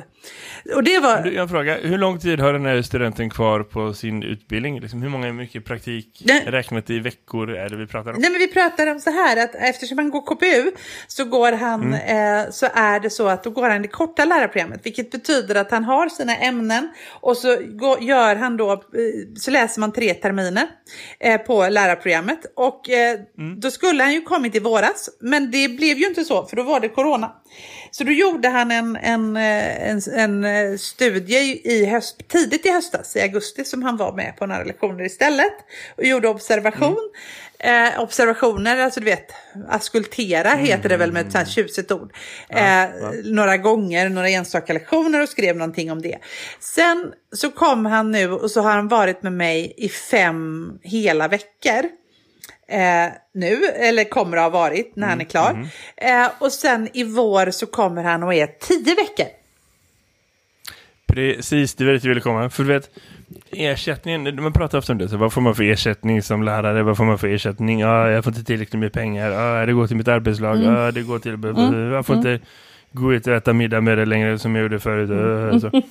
Och 0.75 0.83
det 0.83 1.00
var... 1.00 1.25
Jag 1.25 1.50
frågar, 1.50 1.80
hur 1.81 1.97
lång 1.97 2.19
tid 2.19 2.39
har 2.39 2.53
den 2.53 2.65
här 2.65 2.72
studenten 2.81 3.29
kvar 3.29 3.63
på 3.63 3.93
sin 3.93 4.23
utbildning? 4.23 4.79
Liksom, 4.79 5.01
hur 5.01 5.09
många 5.09 5.33
mycket 5.33 5.65
praktik 5.65 6.23
Nej. 6.25 6.43
räknat 6.47 6.89
i 6.89 6.99
veckor 6.99 7.49
är 7.49 7.69
det 7.69 7.75
vi 7.75 7.87
pratar 7.87 8.11
om? 8.11 8.17
Nej 8.19 8.31
men 8.31 8.39
vi 8.39 8.47
pratar 8.47 8.87
om 8.87 8.99
så 8.99 9.09
här 9.09 9.43
att 9.43 9.55
eftersom 9.55 9.97
han 9.97 10.09
går 10.09 10.21
KPU 10.21 10.71
så 11.07 11.25
går 11.25 11.51
han 11.51 11.93
eh, 11.93 12.49
så 12.51 12.67
är 12.73 12.99
det 12.99 13.09
så 13.09 13.27
att 13.27 13.43
då 13.43 13.49
går 13.49 13.69
han 13.69 13.81
det 13.81 13.87
korta 13.87 14.25
lärarprogrammet 14.25 14.85
vilket 14.85 15.11
betyder 15.11 15.55
att 15.55 15.71
han 15.71 15.83
har 15.83 16.09
sina 16.09 16.37
ämnen 16.37 16.89
och 17.21 17.37
så 17.37 17.57
går, 17.69 18.03
gör 18.03 18.35
han 18.35 18.57
då 18.57 18.71
eh, 18.71 18.79
så 19.39 19.51
läser 19.51 19.79
man 19.79 19.91
tre 19.91 20.13
terminer 20.13 20.67
eh, 21.19 21.41
på 21.41 21.69
lärarprogrammet 21.69 22.39
och 22.55 22.89
eh, 22.89 23.19
då 23.57 23.71
skulle 23.71 24.03
han 24.03 24.13
ju 24.13 24.21
kommit 24.21 24.55
i 24.55 24.59
våras 24.59 25.09
men 25.19 25.51
det 25.51 25.67
blev 25.67 25.97
ju 25.97 26.07
inte 26.07 26.23
så 26.23 26.45
för 26.45 26.55
då 26.55 26.63
var 26.63 26.79
det 26.79 26.89
corona. 26.89 27.31
Så 27.95 28.04
då 28.04 28.12
gjorde 28.12 28.50
han 28.50 28.72
en, 28.72 28.95
en, 28.95 29.38
eh, 29.38 29.90
en, 29.90 30.01
en 30.13 30.44
eh, 30.44 30.78
studie 30.78 31.62
i 31.63 31.86
höst, 31.86 32.28
tidigt 32.28 32.66
i 32.66 32.69
höstas, 32.69 33.16
i 33.16 33.22
augusti, 33.22 33.66
som 33.66 33.84
han 33.84 33.98
var 33.98 34.13
med 34.13 34.36
på 34.38 34.45
några 34.45 34.63
lektioner 34.63 35.04
istället. 35.04 35.54
Och 35.98 36.06
gjorde 36.06 36.28
observation. 36.28 37.12
Eh, 37.60 38.00
observationer, 38.00 38.78
alltså 38.78 39.00
du 39.00 39.06
vet, 39.06 39.31
askultera 39.69 40.50
heter 40.50 40.90
det 40.90 40.98
väl 40.98 41.12
med 41.12 41.25
ett 41.25 41.31
sånt 41.31 41.48
här 41.48 41.54
tjusigt 41.54 41.92
ord. 41.92 42.13
Eh, 42.50 42.86
Några 43.24 43.57
gånger, 43.57 44.10
några 44.10 44.30
enstaka 44.30 44.74
lektioner 44.74 45.22
och 45.22 45.30
skrev 45.30 45.57
någonting 45.57 45.92
om 45.92 46.02
det. 46.02 46.18
Sen 46.59 47.14
så 47.35 47.52
kom 47.52 47.85
han 47.85 48.12
nu 48.12 48.31
och 48.31 48.52
så 48.52 48.62
har 48.62 48.71
han 48.71 48.88
varit 48.88 49.23
med 49.23 49.33
mig 49.33 49.73
i 49.78 49.90
fem 49.90 50.71
hela 50.81 51.28
veckor 51.28 51.83
eh, 52.73 53.11
nu, 53.33 53.65
eller 53.65 54.03
kommer 54.03 54.37
att 54.37 54.44
ha 54.44 54.49
varit 54.49 54.95
när 54.95 55.07
han 55.07 55.21
är 55.21 55.25
klar. 55.25 55.68
Eh, 55.97 56.27
och 56.39 56.51
sen 56.51 56.89
i 56.94 57.03
vår 57.03 57.51
så 57.51 57.65
kommer 57.65 58.03
han 58.03 58.23
och 58.23 58.33
är 58.33 58.47
tio 58.47 58.95
veckor. 58.95 59.25
Precis, 61.07 61.75
det 61.75 61.85
var 61.85 61.94
dit 61.94 62.03
jag 62.03 62.09
ville 62.09 62.21
komma. 62.21 62.49
För 62.49 62.63
du 62.63 62.69
vet, 62.69 62.89
ersättningen, 63.51 64.44
man 64.44 64.53
pratar 64.53 64.77
ofta 64.77 64.92
om 64.92 64.97
det, 64.97 65.09
så 65.09 65.18
vad 65.18 65.33
får 65.33 65.42
man 65.42 65.56
för 65.56 65.63
ersättning 65.63 66.21
som 66.21 66.44
lärare, 66.44 66.83
vad 66.83 66.97
får 66.97 67.03
man 67.06 67.18
för 67.18 67.27
ersättning? 67.27 67.80
Ja, 67.80 68.09
jag 68.09 68.23
får 68.23 68.31
inte 68.33 68.44
tillräckligt 68.44 68.80
med 68.80 68.94
pengar, 68.94 69.31
ja, 69.31 69.65
det 69.65 69.73
går 69.73 69.87
till 69.87 69.97
mitt 69.97 70.07
arbetslag, 70.07 70.63
ja, 70.63 70.92
det 70.92 71.01
går 71.01 71.19
till, 71.19 71.37
jag 71.94 72.06
får 72.06 72.15
inte 72.15 72.39
gå 72.92 73.13
ut 73.13 73.27
och 73.27 73.33
äta 73.33 73.53
middag 73.53 73.81
med 73.81 73.97
det 73.97 74.06
längre 74.06 74.39
som 74.39 74.56
jag 74.56 74.63
gjorde 74.63 74.80
förut. 74.80 75.09
ja, 75.53 75.59
Så. 75.59 75.81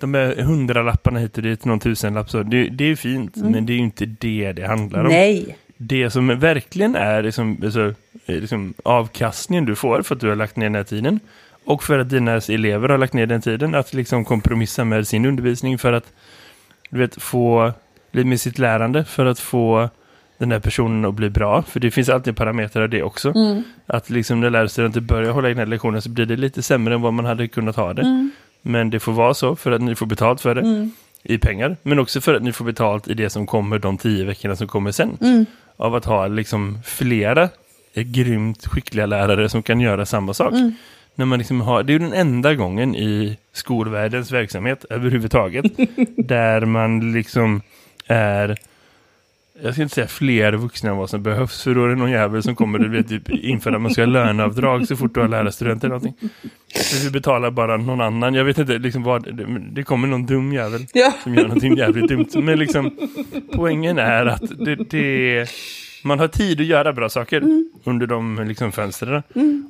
De 0.00 0.14
här 0.14 0.36
hundralapparna 0.36 1.18
hit 1.20 1.36
och 1.36 1.42
dit, 1.42 1.64
någon 1.64 1.80
tusenlapp, 1.80 2.30
så 2.30 2.42
det, 2.42 2.68
det 2.68 2.84
är 2.84 2.96
fint, 2.96 3.36
men 3.36 3.66
det 3.66 3.72
är 3.72 3.74
ju 3.74 3.80
inte 3.82 4.06
det 4.06 4.52
det 4.52 4.66
handlar 4.66 5.04
om. 5.04 5.08
Nej. 5.08 5.56
Det 5.82 6.10
som 6.10 6.38
verkligen 6.38 6.94
är 6.94 7.22
liksom, 7.22 7.58
alltså, 7.64 7.94
eh, 8.26 8.40
liksom 8.40 8.74
avkastningen 8.82 9.64
du 9.64 9.76
får 9.76 10.02
för 10.02 10.14
att 10.14 10.20
du 10.20 10.28
har 10.28 10.36
lagt 10.36 10.56
ner 10.56 10.66
den 10.66 10.74
här 10.74 10.82
tiden 10.84 11.20
och 11.64 11.82
för 11.82 11.98
att 11.98 12.10
dina 12.10 12.40
elever 12.48 12.88
har 12.88 12.98
lagt 12.98 13.12
ner 13.12 13.26
den 13.26 13.40
tiden 13.42 13.74
att 13.74 13.94
liksom 13.94 14.24
kompromissa 14.24 14.84
med 14.84 15.08
sin 15.08 15.24
undervisning 15.26 15.78
för 15.78 15.92
att 15.92 16.12
du 16.90 16.98
vet, 16.98 17.22
få 17.22 17.72
med 18.10 18.40
sitt 18.40 18.58
lärande 18.58 19.04
för 19.04 19.26
att 19.26 19.38
få 19.38 19.88
den 20.38 20.52
här 20.52 20.58
personen 20.60 21.04
att 21.04 21.14
bli 21.14 21.30
bra. 21.30 21.62
För 21.62 21.80
det 21.80 21.90
finns 21.90 22.08
alltid 22.08 22.36
parametrar 22.36 22.82
av 22.82 22.88
det 22.88 23.02
också. 23.02 23.32
Att 23.86 24.10
liksom 24.10 24.40
när 24.40 24.50
lärarstudenter 24.50 25.00
börjar 25.00 25.32
hålla 25.32 25.48
egna 25.48 25.64
lektioner 25.64 26.00
så 26.00 26.08
blir 26.08 26.26
det 26.26 26.36
lite 26.36 26.62
sämre 26.62 26.94
än 26.94 27.00
vad 27.02 27.12
man 27.12 27.24
hade 27.24 27.48
kunnat 27.48 27.76
ha 27.76 27.92
det. 27.92 28.30
Men 28.62 28.90
det 28.90 29.00
får 29.00 29.12
vara 29.12 29.34
så 29.34 29.56
för 29.56 29.72
att 29.72 29.80
ni 29.82 29.94
får 29.94 30.06
betalt 30.06 30.40
för 30.40 30.54
det 30.54 30.90
i 31.22 31.38
pengar. 31.38 31.76
Men 31.82 31.98
också 31.98 32.20
för 32.20 32.34
att 32.34 32.42
ni 32.42 32.52
får 32.52 32.64
betalt 32.64 33.08
i 33.08 33.14
det 33.14 33.30
som 33.30 33.46
kommer 33.46 33.78
de 33.78 33.98
tio 33.98 34.24
veckorna 34.24 34.56
som 34.56 34.68
kommer 34.68 34.92
sen. 34.92 35.46
Av 35.80 35.94
att 35.94 36.04
ha 36.04 36.26
liksom 36.26 36.78
flera 36.84 37.48
grymt 37.94 38.66
skickliga 38.66 39.06
lärare 39.06 39.48
som 39.48 39.62
kan 39.62 39.80
göra 39.80 40.06
samma 40.06 40.34
sak. 40.34 40.54
När 41.14 41.26
man 41.26 41.38
liksom 41.38 41.60
har, 41.60 41.82
det 41.82 41.90
är 41.90 41.94
ju 41.94 41.98
den 41.98 42.12
enda 42.12 42.54
gången 42.54 42.96
i 42.96 43.38
skolvärldens 43.52 44.32
verksamhet 44.32 44.84
överhuvudtaget 44.90 45.64
där 46.16 46.64
man 46.64 47.12
liksom 47.12 47.62
är 48.06 48.56
jag 49.62 49.72
ska 49.72 49.82
inte 49.82 49.94
säga 49.94 50.06
fler 50.06 50.52
vuxna 50.52 50.90
än 50.90 50.96
vad 50.96 51.10
som 51.10 51.22
behövs, 51.22 51.62
för 51.62 51.74
då 51.74 51.84
är 51.84 51.88
det 51.88 51.94
någon 51.94 52.10
jävel 52.10 52.42
som 52.42 52.56
kommer 52.56 52.98
och 52.98 53.08
typ, 53.08 53.30
införa 53.30 53.76
att 53.76 53.82
man 53.82 53.90
ska 53.90 54.02
ha 54.02 54.06
löneavdrag 54.06 54.86
så 54.86 54.96
fort 54.96 55.14
du 55.14 55.20
har 55.20 55.28
lärarstudenter 55.28 55.88
eller 55.88 55.96
någonting. 55.98 56.28
Så 56.74 57.04
vi 57.04 57.10
betalar 57.10 57.50
bara 57.50 57.76
någon 57.76 58.00
annan, 58.00 58.34
jag 58.34 58.44
vet 58.44 58.58
inte 58.58 58.78
liksom 58.78 59.02
vad, 59.02 59.36
det, 59.36 59.46
det 59.72 59.82
kommer 59.82 60.08
någon 60.08 60.26
dum 60.26 60.52
jävel 60.52 60.86
Ja. 60.92 61.12
som 61.22 61.34
gör 61.34 61.42
någonting 61.42 61.76
jävligt 61.76 62.08
dumt. 62.08 62.26
Men 62.34 62.58
liksom, 62.58 62.90
poängen 63.54 63.98
är 63.98 64.26
att 64.26 64.42
det, 64.64 64.74
det, 64.90 65.46
man 66.02 66.18
har 66.18 66.28
tid 66.28 66.60
att 66.60 66.66
göra 66.66 66.92
bra 66.92 67.08
saker 67.08 67.42
under 67.84 68.06
de 68.06 68.44
liksom, 68.48 68.72
fönstren. 68.72 69.22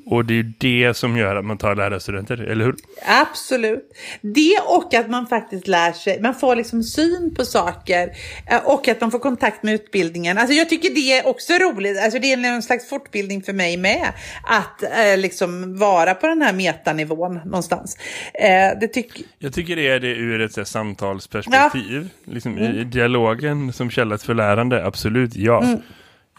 Och 0.07 0.25
det 0.25 0.39
är 0.39 0.53
det 0.59 0.95
som 0.95 1.17
gör 1.17 1.37
att 1.37 1.45
man 1.45 1.59
tar 1.59 1.75
lärarstudenter, 1.75 2.37
eller 2.37 2.65
hur? 2.65 2.75
Absolut. 3.07 3.93
Det 4.21 4.59
och 4.67 4.95
att 4.95 5.11
man 5.11 5.27
faktiskt 5.27 5.69
lär 5.69 5.93
sig, 5.93 6.21
man 6.23 6.35
får 6.35 6.57
liksom 6.57 6.83
syn 6.83 7.35
på 7.37 7.45
saker 7.45 8.11
eh, 8.47 8.65
och 8.65 8.89
att 8.89 9.01
man 9.01 9.11
får 9.11 9.19
kontakt 9.19 9.63
med 9.63 9.75
utbildningen. 9.75 10.39
Alltså 10.39 10.55
jag 10.55 10.69
tycker 10.69 10.95
det 10.95 11.19
är 11.19 11.27
också 11.27 11.53
roligt, 11.53 11.99
alltså 11.99 12.19
det 12.19 12.33
är 12.33 12.45
en 12.45 12.63
slags 12.63 12.89
fortbildning 12.89 13.43
för 13.43 13.53
mig 13.53 13.77
med 13.77 14.13
att 14.45 14.83
eh, 14.83 15.19
liksom 15.19 15.79
vara 15.79 16.15
på 16.15 16.27
den 16.27 16.43
här 16.43 16.53
metanivån 16.53 17.35
någonstans. 17.45 17.97
Eh, 18.35 18.79
det 18.81 18.89
tycker 18.89 19.23
Jag 19.39 19.55
tycker 19.55 19.77
det 19.77 19.89
är 19.89 20.01
det 20.01 20.09
ur 20.09 20.41
ett 20.41 20.57
här, 20.57 20.65
samtalsperspektiv. 20.65 22.09
Liksom, 22.25 22.59
i, 22.59 22.81
I 22.81 22.85
dialogen 22.85 23.73
som 23.73 23.91
källa 23.91 24.19
för 24.19 24.35
lärande, 24.35 24.87
absolut 24.87 25.37
ja. 25.37 25.79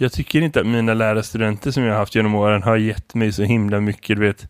Jag 0.01 0.11
tycker 0.11 0.41
inte 0.41 0.59
att 0.59 0.65
mina 0.65 0.93
lärarstudenter 0.93 1.71
som 1.71 1.83
jag 1.83 1.91
har 1.91 1.99
haft 1.99 2.15
genom 2.15 2.35
åren 2.35 2.63
har 2.63 2.77
gett 2.77 3.13
mig 3.13 3.33
så 3.33 3.43
himla 3.43 3.79
mycket, 3.79 4.17
du 4.17 4.21
vet, 4.21 4.47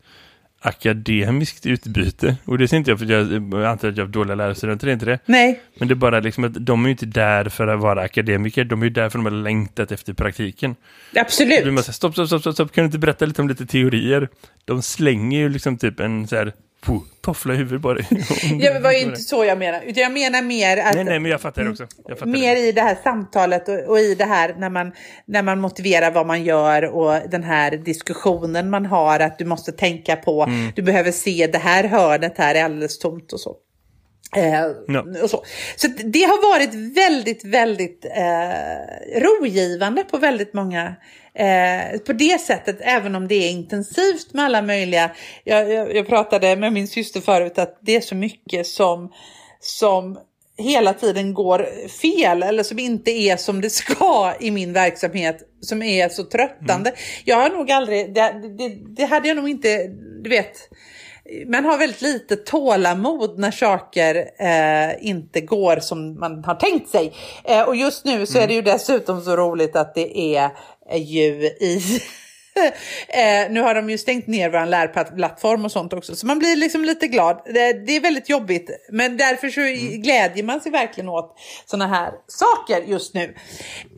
akademiskt 0.61 1.65
utbyte. 1.65 2.35
Och 2.45 2.57
det 2.57 2.67
ser 2.67 2.77
inte 2.77 2.91
jag 2.91 2.99
för 2.99 3.05
att 3.05 3.11
jag, 3.11 3.53
jag 3.53 3.65
antar 3.65 3.89
att 3.89 3.97
jag 3.97 4.05
har 4.05 4.11
dåliga 4.11 4.35
lärarstudenter, 4.35 4.87
det 4.87 4.91
är 4.91 4.93
inte 4.93 5.05
det. 5.05 5.19
Nej, 5.25 5.61
Men 5.79 5.87
det 5.87 5.93
är 5.93 5.95
bara 5.95 6.19
liksom 6.19 6.43
att 6.43 6.65
de 6.65 6.83
är 6.83 6.87
ju 6.87 6.91
inte 6.91 7.05
där 7.05 7.49
för 7.49 7.67
att 7.67 7.79
vara 7.79 8.01
akademiker, 8.01 8.63
de 8.63 8.81
är 8.81 8.85
ju 8.85 8.89
där 8.89 9.09
för 9.09 9.19
att 9.19 9.25
de 9.25 9.33
har 9.33 9.43
längtat 9.43 9.91
efter 9.91 10.13
praktiken. 10.13 10.75
Blir 11.11 11.21
absolut. 11.21 11.73
man 11.73 11.83
så 11.83 11.87
här, 11.87 11.93
stopp, 11.93 12.13
stopp, 12.13 12.27
stopp, 12.27 12.41
stopp, 12.41 12.53
stopp, 12.53 12.71
kan 12.71 12.81
du 12.81 12.85
inte 12.85 12.99
berätta 12.99 13.25
lite 13.25 13.41
om 13.41 13.47
lite 13.47 13.65
teorier? 13.65 14.29
De 14.65 14.81
slänger 14.81 15.39
ju 15.39 15.49
liksom 15.49 15.77
typ 15.77 15.99
en 15.99 16.27
så 16.27 16.35
här, 16.35 16.53
puh, 16.85 16.99
toffla 17.21 17.53
i 17.53 17.57
huvudet 17.57 17.81
bara. 17.81 17.97
Ja, 18.09 18.13
men 18.49 18.59
det 18.73 18.79
var 18.79 18.91
ju 18.91 18.99
inte 18.99 19.19
så 19.21 19.45
jag 19.45 19.57
menar, 19.57 19.81
utan 19.81 20.03
jag 20.03 20.11
menar 20.11 20.41
mer 20.41 20.77
att 20.77 20.95
Nej, 20.95 21.03
nej, 21.03 21.19
men 21.19 21.31
jag 21.31 21.41
fattar 21.41 21.63
det 21.63 21.69
också. 21.69 21.87
Jag 22.07 22.19
fattar 22.19 22.31
mer 22.31 22.55
det. 22.55 22.61
i 22.61 22.71
det 22.71 22.81
här 22.81 22.97
samtalet 23.03 23.69
och, 23.69 23.79
och 23.79 23.99
i 23.99 24.15
det 24.15 24.25
här 24.25 24.55
när 24.57 24.69
man, 24.69 24.91
när 25.25 25.41
man 25.43 25.59
motiverar 25.59 26.11
vad 26.11 26.25
man 26.27 26.43
gör 26.43 26.83
och 26.85 27.29
den 27.29 27.43
här 27.43 27.71
diskussionen 27.71 28.69
man 28.69 28.85
har 28.85 29.19
att 29.19 29.37
du 29.39 29.45
måste 29.45 29.71
tänka 29.71 30.15
på, 30.15 30.43
Mm. 30.43 30.71
du 30.75 30.81
behöver 30.81 31.11
se 31.11 31.47
det 31.51 31.57
här 31.57 31.83
hörnet 31.83 32.37
här 32.37 32.55
är 32.55 32.63
alldeles 32.63 32.99
tomt 32.99 33.33
och 33.33 33.39
så. 33.39 33.55
Eh, 34.35 34.53
Ja. 34.87 35.05
och 35.23 35.29
så 35.29 35.43
så 35.75 35.87
det 35.87 36.23
har 36.23 36.51
varit 36.53 36.73
väldigt, 36.97 37.45
väldigt 37.45 38.05
eh, 38.05 39.19
rogivande 39.21 40.03
på 40.03 40.17
väldigt 40.17 40.53
många 40.53 40.95
Eh, 41.33 41.99
på 41.99 42.13
det 42.13 42.41
sättet, 42.41 42.77
även 42.81 43.15
om 43.15 43.27
det 43.27 43.35
är 43.35 43.51
intensivt 43.51 44.33
med 44.33 44.45
alla 44.45 44.61
möjliga. 44.61 45.11
Jag, 45.43 45.71
jag, 45.71 45.95
jag 45.95 46.07
pratade 46.07 46.55
med 46.55 46.73
min 46.73 46.87
syster 46.87 47.21
förut 47.21 47.57
att 47.57 47.79
det 47.81 47.95
är 47.95 48.01
så 48.01 48.15
mycket 48.15 48.67
som, 48.67 49.11
som 49.59 50.19
hela 50.57 50.93
tiden 50.93 51.33
går 51.33 51.87
fel 51.87 52.43
eller 52.43 52.63
som 52.63 52.79
inte 52.79 53.11
är 53.11 53.37
som 53.37 53.61
det 53.61 53.69
ska 53.69 54.33
i 54.39 54.51
min 54.51 54.73
verksamhet 54.73 55.37
som 55.61 55.81
är 55.81 56.09
så 56.09 56.23
tröttande. 56.23 56.93
Jag 57.25 57.35
har 57.35 57.49
nog 57.49 57.71
aldrig, 57.71 58.13
det, 58.13 58.41
det, 58.57 58.69
det 58.95 59.05
hade 59.05 59.27
jag 59.27 59.37
nog 59.37 59.49
inte, 59.49 59.87
du 60.23 60.29
vet, 60.29 60.69
man 61.47 61.65
har 61.65 61.77
väldigt 61.77 62.01
lite 62.01 62.35
tålamod 62.35 63.39
när 63.39 63.51
saker 63.51 64.15
eh, 64.39 65.07
inte 65.07 65.41
går 65.41 65.79
som 65.79 66.19
man 66.19 66.43
har 66.43 66.55
tänkt 66.55 66.89
sig. 66.89 67.13
Eh, 67.43 67.61
och 67.61 67.75
just 67.75 68.05
nu 68.05 68.25
så 68.25 68.39
är 68.39 68.47
det 68.47 68.53
ju 68.53 68.61
dessutom 68.61 69.21
så 69.21 69.35
roligt 69.35 69.75
att 69.75 69.95
det 69.95 70.35
är 70.35 70.51
ju 70.97 71.45
i 71.45 72.01
Eh, 73.07 73.51
nu 73.51 73.61
har 73.61 73.75
de 73.75 73.89
ju 73.89 73.97
stängt 73.97 74.27
ner 74.27 74.49
vår 74.49 74.65
lärplattform 74.65 75.65
och 75.65 75.71
sånt 75.71 75.93
också, 75.93 76.15
så 76.15 76.27
man 76.27 76.39
blir 76.39 76.55
liksom 76.55 76.85
lite 76.85 77.07
glad. 77.07 77.41
Det, 77.45 77.73
det 77.73 77.95
är 77.95 78.01
väldigt 78.01 78.29
jobbigt, 78.29 78.69
men 78.91 79.17
därför 79.17 79.49
så 79.49 79.61
glädjer 80.01 80.43
man 80.43 80.61
sig 80.61 80.71
verkligen 80.71 81.09
åt 81.09 81.39
sådana 81.65 81.87
här 81.87 82.11
saker 82.27 82.81
just 82.91 83.13
nu. 83.13 83.35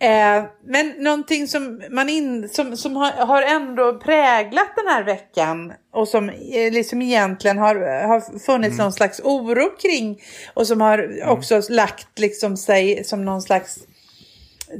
Eh, 0.02 0.44
men 0.66 0.94
någonting 0.98 1.48
som, 1.48 1.82
man 1.90 2.10
in, 2.10 2.50
som, 2.50 2.78
som 2.78 2.96
har, 2.96 3.12
har 3.12 3.42
ändå 3.42 4.00
präglat 4.00 4.76
den 4.76 4.88
här 4.88 5.04
veckan 5.04 5.74
och 5.94 6.08
som 6.08 6.30
eh, 6.30 6.72
liksom 6.72 7.02
egentligen 7.02 7.58
har, 7.58 7.76
har 8.08 8.40
funnits 8.40 8.78
någon 8.78 8.94
slags 8.94 9.20
oro 9.24 9.70
kring 9.82 10.22
och 10.54 10.68
som 10.68 10.82
har 10.82 11.30
också 11.30 11.62
lagt 11.70 12.20
liksom 12.20 12.58
sig 12.58 13.04
som 13.04 13.26
någon 13.26 13.42
slags 13.42 13.80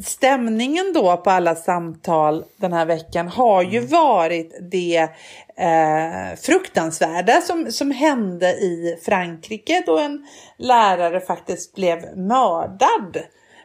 stämningen 0.04 0.94
då 0.94 1.18
på 1.18 1.30
alla 1.30 1.56
samtal 1.56 2.44
den 2.58 2.74
här 2.74 2.86
veckan 2.86 3.28
har 3.28 3.64
ju 3.64 3.80
varit 3.80 4.58
det 4.72 5.10
eh, 5.58 6.40
fruktansvärda 6.42 7.42
som, 7.42 7.72
som 7.72 7.92
hände 7.92 8.52
i 8.52 9.00
Frankrike 9.06 9.84
då 9.86 9.98
en 9.98 10.28
lärare 10.58 11.20
faktiskt 11.20 11.76
blev 11.76 12.18
mördad 12.18 13.18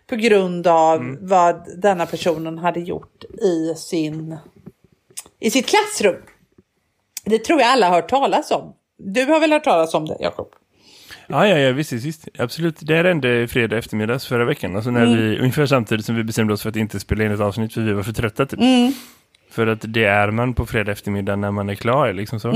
på 0.07 0.17
grund 0.17 0.67
av 0.67 1.17
vad 1.21 1.81
denna 1.83 2.07
personen 2.07 2.59
hade 2.59 2.81
gjort 2.81 3.25
i, 3.25 3.75
sin, 3.77 4.37
i 5.41 5.51
sitt 5.51 5.67
klassrum. 5.67 6.23
Det 7.25 7.39
tror 7.39 7.61
jag 7.61 7.69
alla 7.69 7.89
har 7.89 7.95
hört 7.95 8.11
talas 8.11 8.51
om. 8.51 8.75
Du 8.99 9.25
har 9.25 9.41
väl 9.41 9.53
hört 9.53 9.65
talas 9.65 9.95
om 9.95 10.07
det, 10.07 10.17
Jakob? 10.21 10.49
Ja, 11.31 11.47
ja, 11.47 11.59
ja, 11.59 11.73
visst, 11.73 11.93
visst. 11.93 12.29
Absolut. 12.39 12.77
Det 12.81 12.95
hände 13.03 13.49
fredag 13.49 13.79
eftermiddags 13.79 14.27
förra 14.27 14.45
veckan. 14.45 14.77
Alltså 14.77 14.91
när 14.91 15.07
vi, 15.07 15.39
ungefär 15.39 15.67
samtidigt 15.67 16.07
som 16.07 16.15
vi 16.17 16.25
bestämde 16.25 16.53
oss 16.55 16.63
för 16.63 16.69
att 16.69 16.77
inte 16.77 17.01
spela 17.01 17.25
in 17.25 17.33
ett 17.33 17.41
avsnitt 17.41 17.75
för 17.75 17.81
vi 17.81 17.93
var 17.93 18.03
för 18.03 18.13
trötta 18.13 18.47
typ. 18.47 18.61
För 19.51 19.67
att 19.67 19.85
det 19.87 20.05
är 20.05 20.31
man 20.31 20.55
på 20.55 20.67
fredag 20.67 20.93
eftermiddag 20.93 21.37
när 21.37 21.51
man 21.51 21.69
är 21.71 21.75
klar, 21.75 22.13
liksom 22.13 22.41
så. 22.41 22.49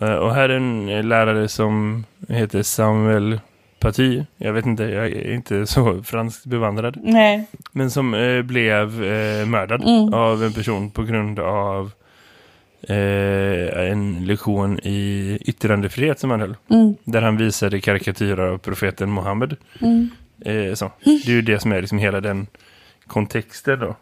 Eh, 0.00 0.14
Och 0.14 0.34
här 0.34 0.48
är 0.48 0.56
en 0.56 1.08
lärare 1.08 1.48
som 1.48 2.04
heter 2.28 2.62
Samuel 2.62 3.40
Paty. 3.78 4.22
Jag 4.36 4.52
vet 4.52 4.66
inte, 4.66 4.82
jag 4.84 5.06
är 5.06 5.34
inte 5.34 5.66
så 5.66 6.02
franskt 6.02 6.46
bevandrad. 6.46 6.96
Nej. 7.02 7.46
Men 7.72 7.90
som 7.90 8.14
eh, 8.14 8.42
blev 8.42 9.04
eh, 9.04 9.46
mördad 9.46 9.82
av 10.14 10.44
en 10.44 10.52
person 10.52 10.90
på 10.90 11.02
grund 11.02 11.38
av 11.38 11.90
eh, 12.88 13.90
en 13.90 14.26
lektion 14.26 14.78
i 14.82 15.38
yttrandefrihet 15.40 16.18
som 16.20 16.30
han 16.30 16.40
höll. 16.40 16.56
Där 17.04 17.22
han 17.22 17.36
visade 17.36 17.80
karikatyrer 17.80 18.46
av 18.48 18.58
profeten 18.58 19.10
Mohammed. 19.10 19.56
Eh, 20.44 20.74
så. 20.74 20.92
Det 21.04 21.28
är 21.28 21.30
ju 21.30 21.42
det 21.42 21.58
som 21.58 21.72
är 21.72 21.80
liksom 21.80 21.98
hela 21.98 22.20
den 22.20 22.46
kontexten 23.06 23.78
då. 23.80 23.96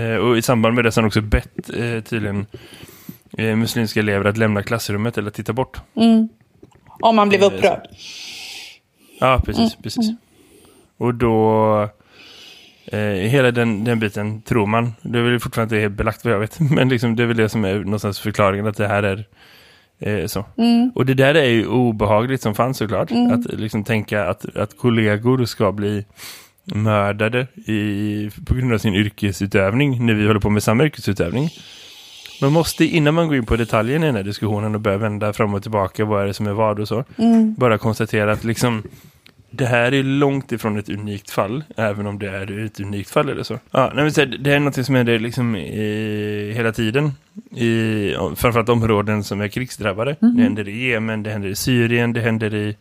Eh, 0.00 0.16
och 0.16 0.38
i 0.38 0.42
samband 0.42 0.74
med 0.74 0.84
det 0.84 0.92
så 0.92 0.98
har 0.98 1.02
han 1.02 1.06
också 1.06 1.20
bett 1.20 1.70
eh, 1.70 2.00
tydligen 2.00 2.46
eh, 3.38 3.56
muslimska 3.56 4.00
elever 4.00 4.24
att 4.24 4.36
lämna 4.36 4.62
klassrummet 4.62 5.18
eller 5.18 5.30
titta 5.30 5.52
bort. 5.52 5.80
Om 7.00 7.16
man 7.16 7.28
blev 7.28 7.42
Eh, 7.42 7.46
upprörd. 7.46 7.88
Ja, 9.20 9.42
precis, 9.46 9.76
precis. 9.82 10.10
Och 10.96 11.14
då... 11.14 11.88
Eh, 12.92 12.98
hela 13.00 13.50
den, 13.50 13.84
den 13.84 13.98
biten 13.98 14.42
tror 14.42 14.66
man. 14.66 14.94
Det 15.02 15.18
är 15.18 15.22
väl 15.22 15.40
fortfarande 15.40 15.74
inte 15.74 15.82
helt 15.82 15.94
belagt 15.94 16.24
vad 16.24 16.34
jag 16.34 16.40
vet. 16.40 16.60
Men 16.70 16.88
liksom, 16.88 17.16
det 17.16 17.22
är 17.22 17.26
väl 17.26 17.36
det 17.36 17.48
som 17.48 17.64
är 17.64 17.78
någonstans 17.78 18.20
förklaringen 18.20 18.66
att 18.66 18.76
det 18.76 18.88
här 18.88 19.02
är 19.02 19.26
eh, 19.98 20.26
så. 20.26 20.44
Och 20.94 21.06
det 21.06 21.14
där 21.14 21.34
är 21.34 21.48
ju 21.48 21.66
obehagligt 21.66 22.42
som 22.42 22.54
fanns 22.54 22.78
såklart. 22.78 23.10
Att 23.32 23.52
liksom 23.52 23.84
tänka 23.84 24.24
att, 24.24 24.56
att 24.56 24.76
kollegor 24.78 25.44
ska 25.44 25.72
bli 25.72 26.04
mördade 26.74 27.46
i, 27.54 28.30
på 28.46 28.54
grund 28.54 28.72
av 28.72 28.78
sin 28.78 28.94
yrkesutövning 28.94 30.06
när 30.06 30.14
vi 30.14 30.26
håller 30.26 30.40
på 30.40 30.50
med 30.50 30.62
samma 30.62 30.84
yrkesutövning. 30.84 31.50
Man 32.40 32.52
måste 32.52 32.84
innan 32.84 33.14
man 33.14 33.26
går 33.26 33.36
in 33.36 33.46
på 33.46 33.56
detaljen 33.56 34.02
i 34.02 34.06
den 34.06 34.16
här 34.16 34.22
diskussionen 34.22 34.74
och 34.74 34.80
börjar 34.80 34.98
vända 34.98 35.32
fram 35.32 35.54
och 35.54 35.62
tillbaka 35.62 36.04
vad 36.04 36.22
är 36.22 36.26
det 36.26 36.34
som 36.34 36.46
är 36.46 36.52
vad 36.52 36.80
och 36.80 36.88
så. 36.88 37.04
Bara 37.56 37.78
konstatera 37.78 38.32
att 38.32 38.44
liksom 38.44 38.82
det 39.56 39.66
här 39.66 39.94
är 39.94 40.02
långt 40.02 40.52
ifrån 40.52 40.78
ett 40.78 40.88
unikt 40.88 41.30
fall, 41.30 41.64
även 41.76 42.06
om 42.06 42.18
det 42.18 42.28
är 42.28 42.64
ett 42.64 42.80
unikt 42.80 43.10
fall 43.10 43.28
eller 43.28 43.42
så. 43.42 43.58
Ja, 43.70 43.92
nej, 43.94 44.04
men 44.04 44.42
det 44.42 44.52
är 44.52 44.60
något 44.60 44.86
som 44.86 44.94
händer 44.94 45.18
liksom 45.18 45.56
i, 45.56 46.52
hela 46.56 46.72
tiden, 46.72 47.12
i 47.56 48.14
framförallt 48.36 48.68
områden 48.68 49.24
som 49.24 49.40
är 49.40 49.48
krigsdrabbade. 49.48 50.16
Det 50.20 50.42
händer 50.42 50.68
i 50.68 50.90
Jemen, 50.90 51.22
det 51.22 51.30
händer 51.30 51.48
i 51.48 51.54
Syrien, 51.54 52.12
det 52.12 52.20
händer 52.20 52.54
i 52.54 52.76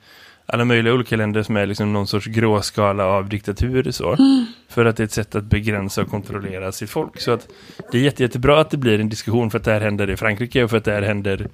alla 0.45 0.65
möjliga 0.65 0.93
olika 0.93 1.15
länder 1.15 1.43
som 1.43 1.57
är 1.57 1.65
liksom 1.65 1.93
någon 1.93 2.07
sorts 2.07 2.25
gråskala 2.25 3.05
av 3.05 3.29
diktatur 3.29 3.91
så. 3.91 4.17
För 4.69 4.85
att 4.85 4.97
det 4.97 5.03
är 5.03 5.05
ett 5.05 5.11
sätt 5.11 5.35
att 5.35 5.43
begränsa 5.43 6.01
och 6.01 6.09
kontrollera 6.09 6.71
sitt 6.71 6.89
folk. 6.89 7.19
Så 7.21 7.31
att 7.31 7.47
det 7.91 7.97
är 7.97 8.01
jätte, 8.01 8.23
jättebra 8.23 8.59
att 8.59 8.69
det 8.69 8.77
blir 8.77 8.99
en 8.99 9.09
diskussion 9.09 9.51
för 9.51 9.57
att 9.57 9.63
det 9.63 9.71
här 9.71 9.81
händer 9.81 10.09
i 10.09 10.17
Frankrike 10.17 10.63
och 10.63 10.69
för 10.69 10.77
att 10.77 10.85
det 10.85 10.91
här 10.91 11.01
händer 11.01 11.47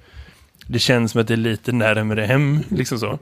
det 0.66 0.78
känns 0.78 1.12
som 1.12 1.20
att 1.20 1.28
det 1.28 1.34
är 1.34 1.36
lite 1.36 1.72
närmare 1.72 2.20
hem, 2.20 2.60
liksom 2.68 2.98
så. 2.98 3.18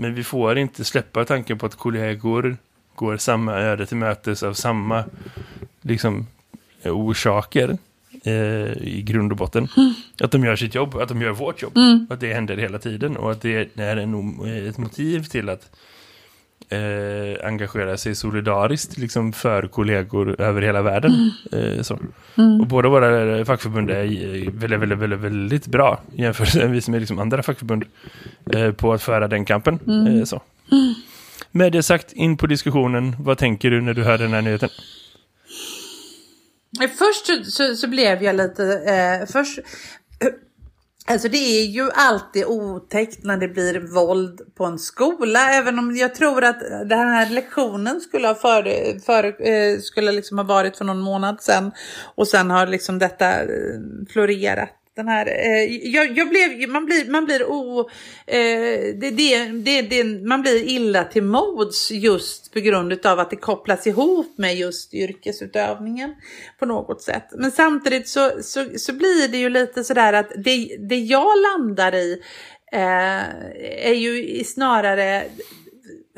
Men 0.00 0.14
vi 0.14 0.24
får 0.24 0.58
inte 0.58 0.84
släppa 0.84 1.24
tanken 1.24 1.58
på 1.58 1.66
att 1.66 1.74
kollegor 1.74 2.56
går 2.94 3.16
samma 3.16 3.52
öde 3.52 3.86
till 3.86 3.96
mötes 3.96 4.42
av 4.42 4.54
samma 4.54 5.04
liksom, 5.82 6.26
orsaker 6.84 7.78
eh, 8.24 8.72
i 8.82 9.02
grund 9.06 9.32
och 9.32 9.38
botten. 9.38 9.68
Att 10.20 10.30
de 10.30 10.44
gör 10.44 10.56
sitt 10.56 10.74
jobb, 10.74 10.94
att 10.94 11.08
de 11.08 11.22
gör 11.22 11.32
vårt 11.32 11.62
jobb. 11.62 11.78
Att 12.10 12.20
det 12.20 12.34
händer 12.34 12.56
hela 12.56 12.78
tiden 12.78 13.16
och 13.16 13.30
att 13.30 13.40
det 13.42 13.78
är 13.78 13.96
en, 13.96 14.40
ett 14.68 14.78
motiv 14.78 15.24
till 15.24 15.48
att 15.48 15.70
eh, 16.68 17.46
engagera 17.46 17.96
sig 17.96 18.14
solidariskt 18.14 18.98
liksom 18.98 19.32
för 19.32 19.66
kollegor 19.66 20.40
över 20.40 20.62
hela 20.62 20.82
världen. 20.82 21.30
Eh, 21.52 21.82
så. 21.82 21.98
Och 22.60 22.66
båda 22.66 22.88
våra 22.88 23.44
fackförbund 23.44 23.90
är 23.90 24.04
eh, 24.04 24.50
väldigt, 24.52 24.80
väldigt, 24.80 24.98
väldigt, 24.98 25.20
väldigt 25.20 25.66
bra 25.66 26.00
jämfört 26.12 26.54
med 26.88 27.00
liksom 27.00 27.18
andra 27.18 27.42
fackförbund 27.42 27.84
eh, 28.52 28.72
på 28.72 28.92
att 28.92 29.02
föra 29.02 29.28
den 29.28 29.44
kampen. 29.44 29.78
Eh, 30.18 30.24
så. 30.24 30.42
Med 31.50 31.72
det 31.72 31.82
sagt, 31.82 32.12
in 32.12 32.36
på 32.36 32.46
diskussionen. 32.46 33.16
Vad 33.18 33.38
tänker 33.38 33.70
du 33.70 33.80
när 33.80 33.94
du 33.94 34.02
hör 34.02 34.18
den 34.18 34.32
här 34.32 34.42
nyheten? 34.42 34.68
Först 36.80 37.26
så, 37.26 37.44
så, 37.44 37.76
så 37.76 37.88
blev 37.88 38.22
jag 38.22 38.36
lite... 38.36 38.64
Eh, 38.64 39.32
först, 39.32 39.58
Alltså 41.06 41.28
det 41.28 41.38
är 41.38 41.64
ju 41.64 41.90
alltid 41.94 42.44
otäckt 42.44 43.24
när 43.24 43.36
det 43.36 43.48
blir 43.48 43.80
våld 43.80 44.40
på 44.54 44.64
en 44.64 44.78
skola. 44.78 45.50
Även 45.50 45.78
om 45.78 45.96
jag 45.96 46.14
tror 46.14 46.44
att 46.44 46.60
den 46.60 46.98
här 46.98 47.30
lektionen 47.30 48.00
skulle 48.00 48.28
ha, 48.28 48.34
för, 48.34 48.98
för, 48.98 49.48
eh, 49.48 49.78
skulle 49.78 50.12
liksom 50.12 50.38
ha 50.38 50.44
varit 50.44 50.76
för 50.76 50.84
någon 50.84 51.00
månad 51.00 51.42
sedan. 51.42 51.72
Och 52.14 52.28
sen 52.28 52.50
har 52.50 52.66
liksom 52.66 52.98
detta 52.98 53.42
eh, 53.42 53.48
florerat 54.12 54.83
den 54.96 55.08
här, 55.08 55.26
eh, 55.26 55.88
jag, 55.88 56.18
jag, 56.18 56.28
blev, 56.28 56.68
man 56.68 56.86
blir, 56.86 57.10
man 57.10 57.24
blir 57.24 57.44
o, 57.44 57.88
eh, 58.26 58.94
det, 59.00 59.10
det, 59.10 59.46
det, 59.46 59.82
det, 59.82 60.04
man 60.04 60.42
blir 60.42 60.62
illa 60.62 61.04
till 61.04 61.22
mods 61.22 61.90
just 61.90 62.52
på 62.52 62.60
grund 62.60 63.06
av 63.06 63.18
att 63.18 63.30
det 63.30 63.36
kopplas 63.36 63.86
ihop 63.86 64.38
med 64.38 64.56
just 64.56 64.94
yrkesutövningen 64.94 66.14
på 66.58 66.66
något 66.66 67.02
sätt. 67.02 67.28
Men 67.32 67.50
samtidigt 67.50 68.08
så, 68.08 68.30
så, 68.42 68.66
så 68.76 68.92
blir 68.92 69.28
det 69.28 69.38
ju 69.38 69.48
lite 69.48 69.84
sådär 69.84 70.12
att 70.12 70.32
det, 70.44 70.76
det 70.88 70.98
jag 70.98 71.32
landar 71.38 71.94
i 71.94 72.22
eh, 72.72 73.22
är 73.88 73.94
ju 73.94 74.44
snarare 74.44 75.24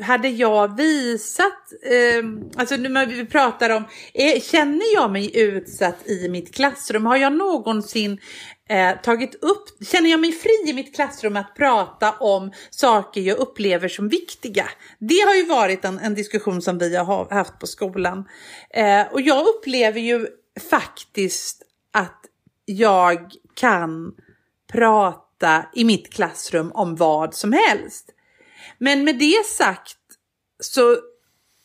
hade 0.01 0.29
jag 0.29 0.77
visat, 0.77 1.73
eh, 1.83 2.25
alltså 2.55 2.75
nu 2.75 3.05
vi 3.05 3.25
pratar 3.25 3.69
om, 3.69 3.83
är, 4.13 4.39
känner 4.39 4.93
jag 4.93 5.11
mig 5.11 5.37
utsatt 5.39 6.07
i 6.07 6.29
mitt 6.29 6.55
klassrum? 6.55 7.05
Har 7.05 7.17
jag 7.17 7.33
någonsin 7.33 8.19
eh, 8.69 9.01
tagit 9.01 9.35
upp, 9.35 9.87
känner 9.87 10.09
jag 10.09 10.19
mig 10.19 10.31
fri 10.31 10.69
i 10.69 10.73
mitt 10.73 10.95
klassrum 10.95 11.37
att 11.37 11.55
prata 11.55 12.11
om 12.11 12.51
saker 12.69 13.21
jag 13.21 13.37
upplever 13.37 13.87
som 13.87 14.09
viktiga? 14.09 14.65
Det 14.99 15.19
har 15.19 15.35
ju 15.35 15.45
varit 15.45 15.85
en, 15.85 15.99
en 15.99 16.15
diskussion 16.15 16.61
som 16.61 16.77
vi 16.77 16.95
har 16.95 17.29
haft 17.29 17.59
på 17.59 17.67
skolan. 17.67 18.25
Eh, 18.69 19.07
och 19.11 19.21
jag 19.21 19.47
upplever 19.47 19.99
ju 19.99 20.27
faktiskt 20.69 21.63
att 21.93 22.21
jag 22.65 23.31
kan 23.53 24.13
prata 24.71 25.65
i 25.73 25.83
mitt 25.83 26.13
klassrum 26.13 26.71
om 26.71 26.95
vad 26.95 27.33
som 27.33 27.53
helst. 27.53 28.13
Men 28.79 29.03
med 29.03 29.19
det 29.19 29.45
sagt 29.45 29.97
så 30.59 30.97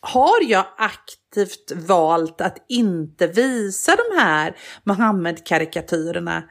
har 0.01 0.43
jag 0.49 0.65
aktivt 0.77 1.71
valt 1.75 2.41
att 2.41 2.57
inte 2.69 3.27
visa 3.27 3.95
de 3.95 4.19
här 4.19 4.57
Mohammed-karikatyrerna 4.83 6.43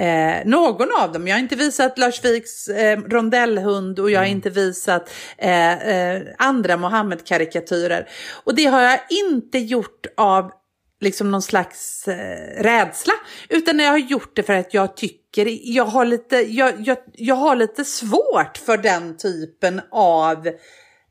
Eh, 0.00 0.46
någon 0.46 0.88
av 1.00 1.12
dem. 1.12 1.28
Jag 1.28 1.34
har 1.34 1.40
inte 1.40 1.56
visat 1.56 1.98
Lars 1.98 2.24
Viks 2.24 2.68
eh, 2.68 2.98
rondellhund 3.00 3.98
och 3.98 4.10
jag 4.10 4.20
har 4.20 4.26
mm. 4.26 4.36
inte 4.36 4.50
visat 4.50 5.10
eh, 5.38 5.88
eh, 5.88 6.22
andra 6.38 6.76
Mohammed-karikatyrer. 6.76 8.08
Och 8.44 8.54
det 8.54 8.64
har 8.64 8.82
jag 8.82 9.00
inte 9.10 9.58
gjort 9.58 10.06
av 10.16 10.52
liksom 11.00 11.30
någon 11.30 11.42
slags 11.42 12.08
eh, 12.08 12.62
rädsla. 12.62 13.12
Utan 13.48 13.78
jag 13.78 13.90
har 13.90 13.98
gjort 13.98 14.36
det 14.36 14.42
för 14.42 14.52
att 14.52 14.74
jag 14.74 14.96
tycker, 14.96 15.58
jag 15.62 15.84
har 15.84 16.04
lite, 16.04 16.36
jag, 16.36 16.74
jag, 16.78 16.98
jag 17.14 17.34
har 17.34 17.56
lite 17.56 17.84
svårt 17.84 18.58
för 18.66 18.76
den 18.76 19.16
typen 19.16 19.80
av 19.90 20.48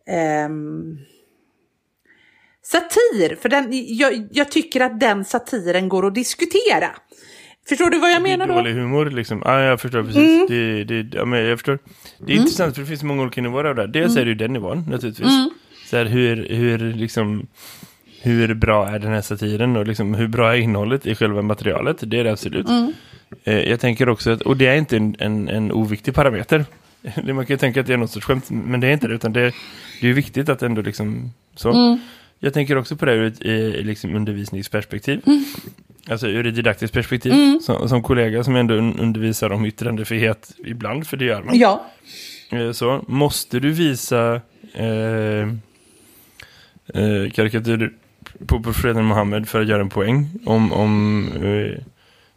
ehm, 0.08 0.98
satir. 2.63 3.36
För 3.41 3.50
den, 3.50 3.67
jag, 3.72 4.27
jag 4.32 4.51
tycker 4.51 4.82
att 4.82 5.00
den 5.00 5.25
satiren 5.25 5.89
går 5.89 6.08
att 6.08 6.15
diskutera. 6.15 6.89
Förstår 7.70 7.89
du 7.89 8.00
vad 8.00 8.12
jag 8.12 8.22
menar 8.22 8.48
då? 8.48 8.53
Dålig 8.53 8.74
humor 8.74 9.06
liksom. 9.06 9.41
Ja, 9.46 9.62
jag 9.62 9.82
förstår 9.82 10.03
precis. 10.03 10.17
Mm. 10.17 10.46
Det, 10.48 10.84
det, 10.84 11.17
ja, 11.17 11.38
jag 11.38 11.60
förstår. 11.60 11.79
Det 12.17 12.24
är 12.24 12.36
mm. 12.36 12.38
intressant 12.38 12.75
för 12.75 12.82
det 12.82 12.88
finns 12.88 13.03
många 13.03 13.24
olika 13.24 13.41
nivåer 13.41 13.63
av 13.63 13.75
det. 13.75 13.88
Dels 13.88 14.12
mm. 14.12 14.22
är 14.22 14.25
det 14.25 14.29
ju 14.29 14.36
den 14.36 14.53
nivån 14.53 14.86
naturligtvis. 14.89 15.27
Mm. 15.27 15.50
Så 15.86 15.98
här, 15.98 16.06
hur, 16.06 16.50
hur 16.50 16.93
liksom 16.93 17.47
hur 18.21 18.53
bra 18.53 18.88
är 18.88 18.99
den 18.99 19.12
här 19.12 19.21
satiren 19.21 19.77
och 19.77 19.88
liksom 19.88 20.13
hur 20.13 20.27
bra 20.27 20.56
är 20.56 20.60
innehållet 20.60 21.06
i 21.06 21.15
själva 21.15 21.41
materialet. 21.41 21.97
Det 22.01 22.19
är 22.19 22.23
det 22.23 22.32
absolut. 22.32 22.67
Mm. 22.67 22.93
Eh, 23.43 23.69
jag 23.69 23.80
tänker 23.80 24.10
också 24.10 24.32
att, 24.32 24.41
och 24.41 24.58
det 24.58 24.67
är 24.67 24.75
inte 24.75 24.97
en, 24.97 25.15
en, 25.19 25.47
en 25.49 25.71
oviktig 25.71 26.13
parameter. 26.15 26.65
Man 27.23 27.45
kan 27.45 27.53
ju 27.53 27.58
tänka 27.58 27.82
att 27.82 27.88
det 27.88 27.93
är 27.93 27.97
något 27.97 28.12
sorts 28.12 28.25
skämt, 28.25 28.49
men 28.49 28.80
det 28.80 28.88
är 28.88 28.91
inte 28.91 29.08
det, 29.08 29.13
utan 29.13 29.34
det, 29.34 29.53
det 30.01 30.10
är 30.10 30.13
viktigt 30.13 30.49
att 30.49 30.62
ändå 30.62 30.82
liksom 30.82 31.32
så. 31.56 31.71
Mm. 31.71 31.99
Jag 32.39 32.53
tänker 32.53 32.77
också 32.77 32.95
på 32.95 33.06
det 33.06 33.13
ur 33.13 33.25
ett 33.25 33.86
liksom 33.86 34.15
undervisningsperspektiv. 34.15 35.21
Mm. 35.25 35.43
Alltså 36.10 36.27
ur 36.27 36.47
ett 36.47 36.56
didaktiskt 36.56 36.93
perspektiv. 36.93 37.32
Mm. 37.32 37.60
Som, 37.60 37.89
som, 37.89 38.03
kollega 38.03 38.43
som 38.43 38.56
ändå 38.56 38.73
undervisar 38.73 39.51
om 39.51 39.65
yttrandefrihet 39.65 40.51
ibland, 40.65 41.08
för 41.08 41.17
det 41.17 41.25
gör 41.25 41.43
man. 41.43 41.60
Ja. 41.60 41.86
Eh, 42.51 42.71
så 42.71 43.06
måste 43.08 43.60
du 43.60 43.71
visa 43.71 44.41
eh, 44.73 45.47
eh, 46.93 47.32
karikatyrer 47.34 47.91
på 48.45 48.60
profeten 48.60 49.06
Mohammed 49.06 49.47
för 49.47 49.62
att 49.62 49.67
göra 49.67 49.82
en 49.82 49.89
poäng 49.89 50.30
om, 50.45 50.73
om 50.73 51.28
eh, 51.43 51.84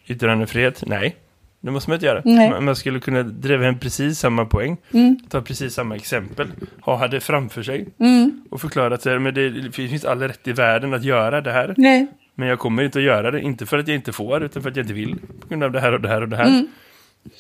yttrandefrihet? 0.07 0.83
Nej, 0.87 1.17
det 1.61 1.71
måste 1.71 1.91
man 1.91 1.95
inte 1.95 2.07
göra. 2.07 2.23
Nej. 2.25 2.61
Man 2.61 2.77
skulle 2.77 3.01
kunna 3.01 3.23
driva 3.23 3.65
hem 3.65 3.79
precis 3.79 4.19
samma 4.19 4.45
poäng. 4.45 4.77
Mm. 4.93 5.21
Ta 5.29 5.41
precis 5.41 5.75
samma 5.75 5.97
exempel. 5.97 6.49
Ha 6.81 7.09
det 7.09 7.21
framför 7.21 7.63
sig. 7.63 7.89
Mm. 7.99 8.45
Och 8.51 8.61
förklara 8.61 8.95
att 8.95 9.05
men 9.05 9.35
det 9.35 9.75
finns 9.75 10.05
all 10.05 10.21
rätt 10.21 10.49
i 10.49 10.53
världen 10.53 10.95
att 10.95 11.05
göra 11.05 11.41
det 11.41 11.53
här. 11.53 11.75
Nej. 11.77 12.07
Men 12.35 12.49
jag 12.49 12.59
kommer 12.59 12.83
inte 12.83 12.99
att 12.99 13.05
göra 13.05 13.31
det. 13.31 13.41
Inte 13.41 13.67
för 13.67 13.79
att 13.79 13.89
jag 13.89 13.95
inte 13.95 14.13
får, 14.13 14.43
utan 14.43 14.63
för 14.63 14.71
att 14.71 14.77
jag 14.77 14.85
inte 14.85 14.95
vill. 14.95 15.19
På 15.41 15.49
grund 15.49 15.65
av 15.65 15.73
det 15.73 15.81
här 15.81 15.93
och 15.93 16.01
det 16.01 16.09
här 16.09 16.23
och 16.23 16.29
det 16.29 16.37
här. 16.37 16.47
Mm. 16.47 16.69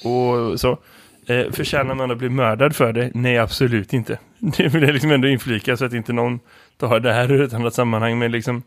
Och 0.05 0.61
så. 0.61 0.79
Eh, 1.27 1.51
förtjänar 1.51 1.95
man 1.95 2.11
att 2.11 2.19
bli 2.19 2.29
mördad 2.29 2.77
för 2.77 2.93
det? 2.93 3.11
Nej, 3.15 3.39
absolut 3.39 3.93
inte. 3.93 4.19
Det 4.57 4.69
vill 4.69 4.83
jag 4.83 4.93
liksom 4.93 5.11
ändå 5.11 5.29
inflika 5.29 5.77
så 5.77 5.85
att 5.85 5.93
inte 5.93 6.13
någon 6.13 6.41
tar 6.77 7.01
det 7.01 7.13
här 7.13 7.33
ur 7.33 7.43
ett 7.43 7.55
annat 7.55 7.75
sammanhang. 7.75 8.19
Men 8.19 8.33
liksom, 8.33 8.63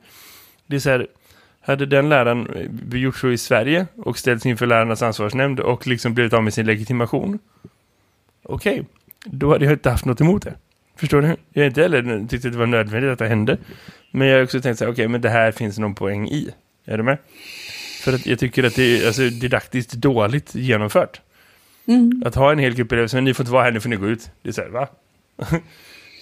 det 0.68 0.76
är 0.76 0.80
så 0.80 0.90
här, 0.90 1.08
hade 1.62 1.86
den 1.86 2.10
läraren 2.10 2.48
eh, 2.94 3.00
gjort 3.00 3.18
så 3.18 3.30
i 3.30 3.38
Sverige 3.38 3.88
och 3.96 4.18
ställts 4.18 4.46
inför 4.46 4.66
lärarnas 4.66 5.02
ansvarsnämnd 5.02 5.60
och 5.60 5.88
liksom 5.88 6.14
blivit 6.14 6.34
av 6.34 6.44
med 6.44 6.54
sin 6.54 6.66
legitimation. 6.66 7.40
Okej, 8.44 8.74
okay, 8.74 8.86
då 9.26 9.52
hade 9.52 9.66
jag 9.66 9.74
inte 9.74 9.90
haft 9.90 10.06
något 10.06 10.22
emot 10.22 10.44
det. 10.44 10.54
Förstår 10.96 11.22
du? 11.22 11.36
Jag 11.54 11.66
inte 11.66 11.82
heller 11.82 12.28
tyckte 12.28 12.48
att 12.48 12.54
det 12.54 12.60
var 12.60 12.66
nödvändigt 12.66 13.12
att 13.12 13.20
det 13.20 13.28
hände. 13.28 13.58
Men 14.12 14.28
jag 14.28 14.38
har 14.38 14.44
också 14.44 14.62
tänkt 14.62 14.78
så 14.78 14.86
här, 14.86 14.92
okej, 14.92 15.04
okay, 15.04 15.08
men 15.12 15.22
det 15.22 15.30
här 15.30 15.52
finns 15.52 15.80
någon 15.80 15.96
poäng 15.96 16.28
i. 16.28 16.50
Är 16.86 16.98
du 16.98 17.04
med? 17.04 17.18
För 18.04 18.14
att 18.14 18.26
jag 18.26 18.40
tycker 18.40 18.64
att 18.64 18.76
det 18.76 19.02
är 19.02 19.08
alltså, 19.08 19.22
didaktiskt 19.22 19.94
dåligt 19.94 20.56
genomfört. 20.56 21.22
Mm. 21.86 22.24
Att 22.26 22.36
ha 22.36 22.52
en 22.52 22.60
hel 22.60 22.76
grupp 22.76 22.92
elever 22.92 23.08
som 23.08 23.24
ni 23.24 23.34
får 23.34 23.44
inte 23.44 23.54
vara 23.54 23.64
här, 23.64 23.72
nu 23.72 23.80
får 23.80 23.90
ni 23.90 23.96
gå 23.96 24.08
ut. 24.08 24.32
Det 24.42 24.50
är 24.50 24.54
så 24.54 24.62
här, 24.62 24.70
va? 24.70 24.88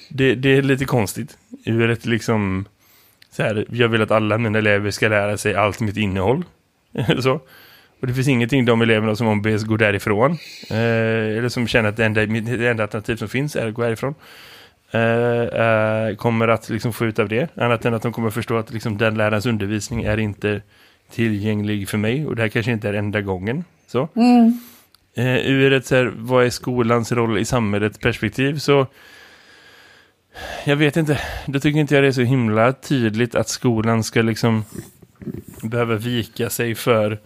Det, 0.10 0.36
det 0.36 0.50
är 0.50 0.62
lite 0.62 0.86
konstigt. 0.86 1.38
Ur 1.66 1.90
ett 1.90 2.06
liksom... 2.06 2.66
Så 3.32 3.44
här, 3.44 3.66
jag 3.72 3.88
vill 3.88 4.02
att 4.02 4.12
alla 4.12 4.38
mina 4.38 4.60
elever 4.60 4.92
ska 4.92 5.08
lära 5.08 5.38
sig 5.38 5.56
allt 5.56 5.80
mitt 5.80 5.98
innehåll. 5.98 6.46
så. 7.20 7.42
Och 8.02 8.08
det 8.08 8.14
finns 8.14 8.28
ingenting 8.28 8.66
de 8.66 8.82
eleverna 8.82 9.16
som 9.16 9.28
ombes 9.28 9.64
går 9.64 9.78
därifrån. 9.78 10.32
Eh, 10.70 11.38
eller 11.38 11.50
som 11.50 11.68
känner 11.68 11.90
att 11.90 11.98
det 11.98 12.06
enda, 12.06 12.26
det 12.26 12.68
enda 12.68 12.84
alternativ 12.84 13.16
som 13.16 13.30
finns 13.30 13.56
är 13.56 13.68
att 13.68 13.74
gå 13.74 13.84
härifrån. 13.84 14.16
Eh, 14.92 15.02
eh, 15.02 16.16
kommer 16.16 16.48
att 16.48 16.70
liksom 16.70 16.94
få 16.94 17.06
ut 17.06 17.20
av 17.20 17.30
det. 17.30 17.58
Annat 17.58 17.86
än 17.86 17.94
att 17.94 18.02
de 18.02 18.14
kommer 18.14 18.30
förstå 18.30 18.58
att 18.58 18.74
liksom 18.74 18.98
den 18.98 19.18
lärarens 19.18 19.46
undervisning 19.46 20.04
är 20.04 20.18
inte 20.18 20.62
tillgänglig 21.12 21.90
för 21.90 21.98
mig. 21.98 22.28
Och 22.28 22.36
det 22.36 22.42
här 22.42 22.50
kanske 22.50 22.72
inte 22.72 22.90
är 22.90 22.94
enda 22.94 23.22
gången. 23.22 23.64
Så. 23.88 24.10
Mm. 24.16 24.60
Eh, 25.14 25.38
ur 25.38 25.74
ett 25.74 25.86
så 25.86 25.96
här, 25.96 26.14
vad 26.16 26.46
är 26.46 26.50
skolans 26.50 27.12
roll 27.12 27.38
i 27.38 27.46
samhället 27.46 28.00
perspektiv 28.00 28.58
så 28.58 28.88
jag 30.66 30.76
vet 30.76 30.98
inte. 30.98 31.20
Då 31.46 31.60
tycker 31.60 31.80
inte 31.80 31.96
jag 31.96 32.04
det 32.04 32.08
är 32.08 32.12
så 32.12 32.22
himla 32.22 32.74
tydligt 32.74 33.36
att 33.36 33.50
skolan 33.50 34.04
ska 34.04 34.22
liksom 34.22 34.64
behöva 35.62 35.96
vika 35.96 36.50
sig 36.50 36.76
för 36.76 37.20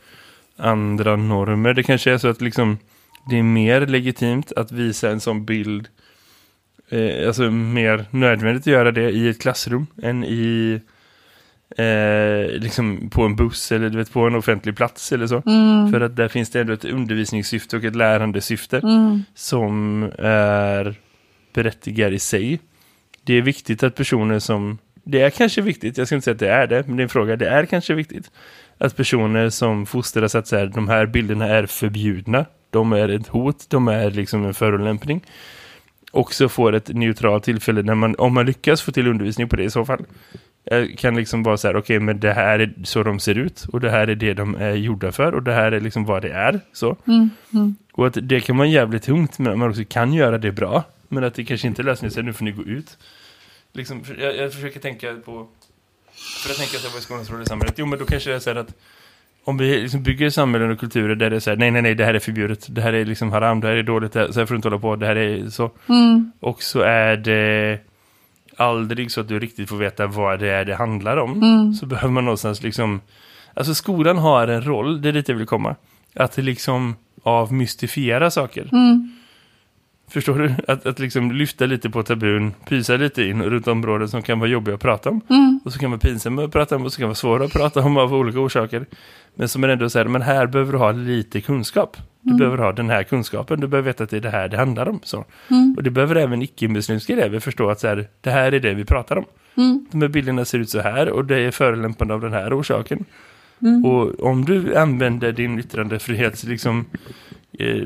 andra 0.58 1.16
normer. 1.16 1.74
Det 1.74 1.84
kanske 1.84 2.12
är 2.12 2.18
så 2.18 2.28
att 2.28 2.42
liksom 2.42 2.78
det 3.30 3.38
är 3.40 3.44
mer 3.44 3.88
legitimt 3.88 4.52
att 4.52 4.72
visa 4.72 5.10
en 5.10 5.20
sån 5.20 5.46
bild 5.46 5.88
eh, 6.90 7.28
alltså 7.28 7.52
mer 7.52 8.06
nödvändigt 8.10 8.64
att 8.64 8.74
göra 8.74 8.92
det 8.92 9.10
i 9.10 9.30
ett 9.30 9.42
klassrum 9.42 9.88
än 10.04 10.24
i 10.24 10.82
eh, 11.78 12.60
liksom 12.60 13.10
på 13.10 13.24
en 13.24 13.36
buss 13.36 13.72
eller 13.72 13.90
du 13.90 13.98
vet, 13.98 14.14
på 14.14 14.28
en 14.28 14.36
offentlig 14.36 14.78
plats 14.78 15.12
eller 15.12 15.28
så. 15.28 15.44
Mm. 15.46 15.92
För 15.92 16.02
att 16.02 16.16
där 16.16 16.28
finns 16.28 16.50
det 16.50 16.62
ändå 16.62 16.74
ett 16.74 16.86
undervisningssyfte 16.86 17.78
och 17.78 17.84
ett 17.84 17.96
lärandesyfte 17.96 18.78
mm. 18.78 19.24
som 19.36 20.04
är 20.20 20.96
berättigar 21.54 22.12
i 22.12 22.20
sig. 22.20 22.60
Det 23.24 23.34
är 23.34 23.42
viktigt 23.42 23.84
att 23.84 23.96
personer 23.96 24.40
som 24.40 24.78
det 25.04 25.22
är 25.22 25.30
kanske 25.30 25.62
viktigt, 25.62 25.98
jag 25.98 26.08
ska 26.08 26.16
inte 26.16 26.24
säga 26.24 26.34
att 26.34 26.40
det 26.40 26.50
är 26.50 26.68
det, 26.68 26.88
men 26.88 26.98
det 26.98 27.02
är 27.02 27.04
en 27.04 27.10
fråga, 27.10 27.36
det 27.36 27.50
är 27.50 27.66
kanske 27.66 27.94
viktigt 27.94 28.32
att 28.78 28.98
personer 28.98 29.50
som 29.50 29.86
fostras 29.86 30.36
att 30.36 30.48
så 30.48 30.58
här, 30.58 30.66
de 30.66 30.88
här 30.88 31.06
bilderna 31.06 31.48
är 31.48 31.66
förbjudna, 31.66 32.46
de 32.70 32.94
är 32.94 33.10
ett 33.10 33.28
hot, 33.28 33.66
de 33.70 33.88
är 33.88 34.12
liksom 34.12 34.46
en 34.46 34.54
förolämpning 34.54 35.22
också 36.16 36.50
får 36.50 36.74
ett 36.74 36.88
neutralt 36.88 37.44
tillfälle 37.44 37.82
när 37.82 37.96
man, 37.96 38.16
om 38.18 38.34
man 38.34 38.46
lyckas 38.46 38.82
få 38.82 38.92
till 38.92 39.08
undervisning 39.08 39.50
på 39.50 39.56
det 39.56 39.64
i 39.64 39.70
så 39.70 39.86
fall. 39.86 40.06
Jag 40.66 40.98
kan 40.98 41.16
liksom 41.16 41.44
vara 41.44 41.58
så 41.58 41.68
här, 41.68 41.74
okej 41.76 41.98
okay, 41.98 42.00
men 42.00 42.20
det 42.20 42.34
här 42.34 42.60
är 42.60 42.74
så 42.84 43.04
de 43.04 43.20
ser 43.20 43.38
ut 43.38 43.66
och 43.72 43.80
det 43.80 43.90
här 43.90 44.08
är 44.08 44.16
det 44.16 44.34
de 44.34 44.56
är 44.56 44.74
gjorda 44.74 45.12
för 45.12 45.34
och 45.34 45.44
det 45.44 45.54
här 45.54 45.72
är 45.72 45.80
liksom 45.80 46.06
vad 46.06 46.22
det 46.22 46.32
är. 46.32 46.60
Så. 46.74 46.98
Mm, 47.08 47.30
mm. 47.54 47.76
Och 47.92 48.08
att 48.08 48.18
det 48.22 48.40
kan 48.40 48.58
vara 48.58 48.68
jävligt 48.68 49.04
tungt 49.04 49.40
men 49.40 49.60
man 49.60 49.70
också 49.70 49.84
kan 49.90 50.14
göra 50.14 50.38
det 50.38 50.52
bra. 50.52 50.84
Men 51.08 51.24
att 51.24 51.34
det 51.34 51.46
kanske 51.46 51.68
inte 51.68 51.84
löser 51.84 52.10
sig, 52.10 52.24
nu 52.24 52.34
får 52.34 52.46
ni 52.46 52.52
gå 52.52 52.64
ut. 52.64 52.98
Liksom, 53.74 54.04
jag, 54.20 54.38
jag 54.38 54.54
försöker 54.54 54.80
tänka 54.80 55.16
på, 55.26 55.48
för 56.44 56.52
att 56.52 56.58
tänka 56.58 56.78
sig 56.78 56.90
vad 56.94 57.02
skolans 57.02 57.32
roll 57.32 57.42
i 57.42 57.46
samhället. 57.46 57.76
Jo 57.78 57.86
men 57.86 58.00
då 58.00 58.06
kanske 58.06 58.32
jag 58.32 58.42
säger 58.42 58.58
att 58.58 58.74
om 59.44 59.58
vi 59.58 59.82
liksom 59.82 60.04
bygger 60.04 60.30
samhällen 60.30 60.72
och 60.72 60.80
kulturer 60.80 61.16
där 61.16 61.30
det 61.30 61.36
är 61.36 61.40
så 61.40 61.50
här, 61.50 61.58
nej, 61.58 61.72
nej, 61.72 61.82
nej, 61.82 61.96
det 61.96 62.06
här 62.06 62.14
är 62.14 62.20
förbjudet, 62.20 62.68
det 62.70 62.82
här 62.82 62.94
är 62.94 63.06
liksom 63.06 63.32
haram, 63.32 63.62
det 63.62 63.68
här 63.68 63.76
är 63.76 63.84
dåligt, 63.84 64.14
så 64.14 64.20
här 64.20 64.32
får 64.32 64.48
du 64.48 64.56
inte 64.56 64.68
hålla 64.68 64.80
på, 64.80 64.96
det 64.96 65.06
här 65.06 65.16
är 65.16 65.50
så. 65.50 65.72
Mm. 65.90 66.32
Och 66.40 66.64
så 66.64 66.80
är 66.80 67.18
det 67.18 67.80
aldrig 68.58 69.12
så 69.12 69.22
att 69.22 69.28
du 69.28 69.40
riktigt 69.40 69.70
får 69.70 69.78
veta 69.78 70.08
vad 70.08 70.40
det 70.40 70.50
är 70.50 70.66
det 70.66 70.76
handlar 70.76 71.18
om. 71.18 71.44
Mm. 71.44 71.74
Så 71.74 71.86
behöver 71.86 72.14
man 72.14 72.26
någonstans 72.26 72.64
liksom, 72.64 73.02
alltså 73.54 73.76
skolan 73.76 74.18
har 74.18 74.48
en 74.48 74.62
roll, 74.66 75.02
det 75.02 75.10
är 75.10 75.14
dit 75.14 75.30
jag 75.30 75.36
vill 75.36 75.48
komma. 75.48 75.76
Att 76.16 76.38
liksom 76.38 76.96
avmystifiera 77.24 78.32
saker. 78.32 78.70
Mm. 78.72 79.12
Förstår 80.08 80.40
du? 80.40 80.56
Att, 80.68 80.86
att 80.86 81.00
liksom 81.00 81.32
lyfta 81.32 81.66
lite 81.66 81.90
på 81.90 82.04
tabun, 82.04 82.54
pysa 82.70 82.98
lite 82.98 83.24
in 83.24 83.44
runt 83.44 83.68
områden 83.68 84.10
som 84.10 84.22
kan 84.22 84.40
vara 84.40 84.50
jobbiga 84.50 84.76
att 84.76 84.82
prata 84.82 85.10
om. 85.10 85.22
Mm. 85.30 85.60
Och 85.66 85.74
så 85.74 85.80
kan 85.80 85.92
vara 85.92 86.00
pinsamma 86.00 86.44
att 86.44 86.52
prata 86.52 86.76
om 86.76 86.86
och 86.86 86.94
så 86.94 86.98
kan 86.98 87.08
vara 87.08 87.16
svåra 87.16 87.46
att 87.46 87.54
prata 87.54 87.82
om 87.82 87.98
av 87.98 88.14
olika 88.14 88.40
orsaker. 88.40 88.86
Men 89.36 89.50
som 89.50 89.64
är 89.64 89.68
ändå 89.68 89.90
säger, 89.90 90.06
men 90.06 90.22
här 90.22 90.48
behöver 90.48 90.72
du 90.72 90.78
ha 90.78 90.92
lite 90.92 91.42
kunskap. 91.42 91.98
Du 92.26 92.32
Mm. 92.32 92.38
behöver 92.38 92.58
ha 92.58 92.72
den 92.72 92.90
här 92.90 93.04
kunskapen, 93.04 93.60
du 93.60 93.68
behöver 93.68 93.90
veta 93.90 94.04
att 94.04 94.10
det 94.10 94.18
är 94.18 94.22
det 94.22 94.30
här 94.30 94.48
det 94.48 94.58
handlar 94.58 94.90
om. 94.90 95.00
Så. 95.04 95.26
Mm. 95.50 95.74
Och 95.78 95.84
det 95.84 95.90
behöver 95.90 96.16
även 96.16 96.42
icke-muslimska 96.42 97.14
elever 97.14 97.40
förstå 97.40 97.70
att 97.70 97.80
så 97.80 97.88
här, 97.88 98.08
det 98.22 98.30
här 98.32 98.52
är 98.52 98.60
det 98.60 98.74
vi 98.74 98.86
pratar 98.86 99.18
om. 99.18 99.26
Mm. 99.58 99.86
De 99.92 100.02
här 100.02 100.08
bilderna 100.10 100.46
ser 100.46 100.60
ut 100.60 100.70
så 100.70 100.80
här 100.80 101.10
och 101.10 101.26
det 101.26 101.38
är 101.40 101.52
förolämpande 101.52 102.14
av 102.14 102.22
den 102.22 102.34
här 102.34 102.60
orsaken. 102.60 103.06
Mm. 103.62 103.86
Och 103.86 104.20
om 104.24 104.46
du 104.46 104.76
använder 104.76 105.32
din 105.32 105.60
yttrandefrihet 105.60 106.44
liksom 106.44 106.86
eh, 107.60 107.84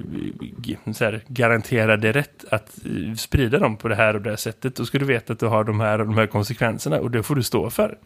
g- 0.57 0.77
så 0.93 1.03
här, 1.05 1.21
garanterade 1.27 2.11
rätt 2.11 2.45
att 2.51 2.77
eh, 2.85 3.13
sprida 3.15 3.59
dem 3.59 3.77
på 3.77 3.87
det 3.87 3.95
här 3.95 4.13
och 4.15 4.21
det 4.21 4.29
här 4.29 4.37
sättet, 4.37 4.75
då 4.75 4.85
ska 4.85 4.99
du 4.99 5.05
veta 5.05 5.33
att 5.33 5.39
du 5.39 5.45
har 5.45 5.63
de 5.63 5.79
här 5.79 5.99
och 6.01 6.05
de 6.05 6.17
här 6.17 6.27
konsekvenserna 6.27 6.99
och 6.99 7.11
det 7.11 7.23
får 7.23 7.35
du 7.35 7.43
stå 7.43 7.69
för. 7.69 7.97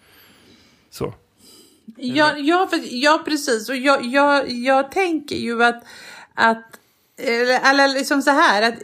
Så. 0.89 1.13
Ja, 1.97 2.37
ja, 2.37 2.67
för, 2.69 2.79
ja 3.03 3.21
precis. 3.25 3.69
Och 3.69 3.75
jag, 3.75 4.05
jag, 4.05 4.51
jag 4.51 4.91
tänker 4.91 5.35
ju 5.35 5.63
att, 5.63 5.83
att 6.35 6.79
eller, 7.17 7.87
liksom 7.87 8.21
så 8.21 8.31
här, 8.31 8.61
att 8.61 8.81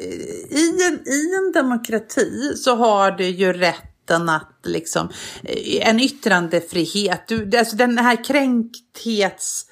i 0.49 0.77
en, 0.87 1.07
i 1.07 1.35
en 1.35 1.51
demokrati 1.51 2.53
så 2.55 2.75
har 2.75 3.11
du 3.11 3.25
ju 3.25 3.53
rätten 3.53 4.29
att 4.29 4.59
liksom, 4.63 5.09
eh, 5.43 5.89
en 5.89 5.99
yttrandefrihet, 5.99 7.27
du, 7.27 7.57
alltså 7.57 7.75
den 7.75 7.97
här 7.97 8.23
kränkthets 8.23 9.65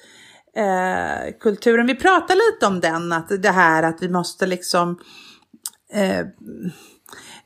eh, 0.56 1.34
kulturen, 1.40 1.86
vi 1.86 1.94
pratar 1.94 2.52
lite 2.52 2.66
om 2.66 2.80
den, 2.80 3.12
att 3.12 3.42
det 3.42 3.50
här 3.50 3.82
att 3.82 4.02
vi 4.02 4.08
måste 4.08 4.46
liksom 4.46 4.98
eh, 5.92 6.18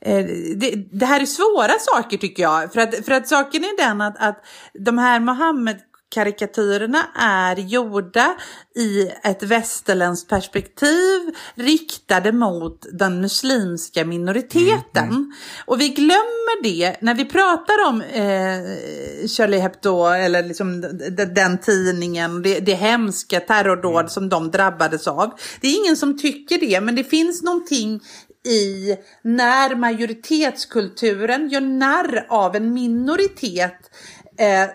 eh, 0.01 0.25
det, 0.55 0.87
det 0.91 1.05
här 1.05 1.21
är 1.21 1.25
svåra 1.25 1.73
saker 1.79 2.17
tycker 2.17 2.43
jag. 2.43 2.73
För 2.73 2.81
att, 2.81 3.05
för 3.05 3.11
att 3.11 3.27
saken 3.27 3.63
är 3.63 3.77
den 3.87 4.01
att, 4.01 4.15
att 4.19 4.45
de 4.73 4.97
här 4.97 5.19
Mohammed 5.19 5.79
karikatyrerna 6.13 7.05
är 7.15 7.55
gjorda 7.55 8.35
i 8.75 9.11
ett 9.23 9.43
västerländskt 9.43 10.29
perspektiv 10.29 11.35
riktade 11.55 12.31
mot 12.31 12.85
den 12.91 13.21
muslimska 13.21 14.05
minoriteten. 14.05 15.33
Och 15.65 15.81
vi 15.81 15.89
glömmer 15.89 16.63
det 16.63 17.01
när 17.01 17.15
vi 17.15 17.25
pratar 17.25 17.87
om 17.87 18.01
eh, 18.01 19.27
Charlie 19.27 19.59
Hebdo 19.59 20.05
eller 20.05 20.43
liksom 20.43 20.81
den 21.35 21.57
tidningen, 21.57 22.41
det, 22.41 22.59
det 22.59 22.73
hemska 22.73 23.39
terrordåd 23.39 24.11
som 24.11 24.29
de 24.29 24.51
drabbades 24.51 25.07
av. 25.07 25.31
Det 25.61 25.67
är 25.67 25.83
ingen 25.83 25.97
som 25.97 26.17
tycker 26.17 26.59
det, 26.59 26.81
men 26.81 26.95
det 26.95 27.03
finns 27.03 27.43
någonting 27.43 28.01
i 28.45 28.97
när 29.21 29.75
majoritetskulturen 29.75 31.49
gör 31.49 31.61
narr 31.61 32.25
av 32.29 32.55
en 32.55 32.73
minoritet. 32.73 33.79
Eh, 34.39 34.69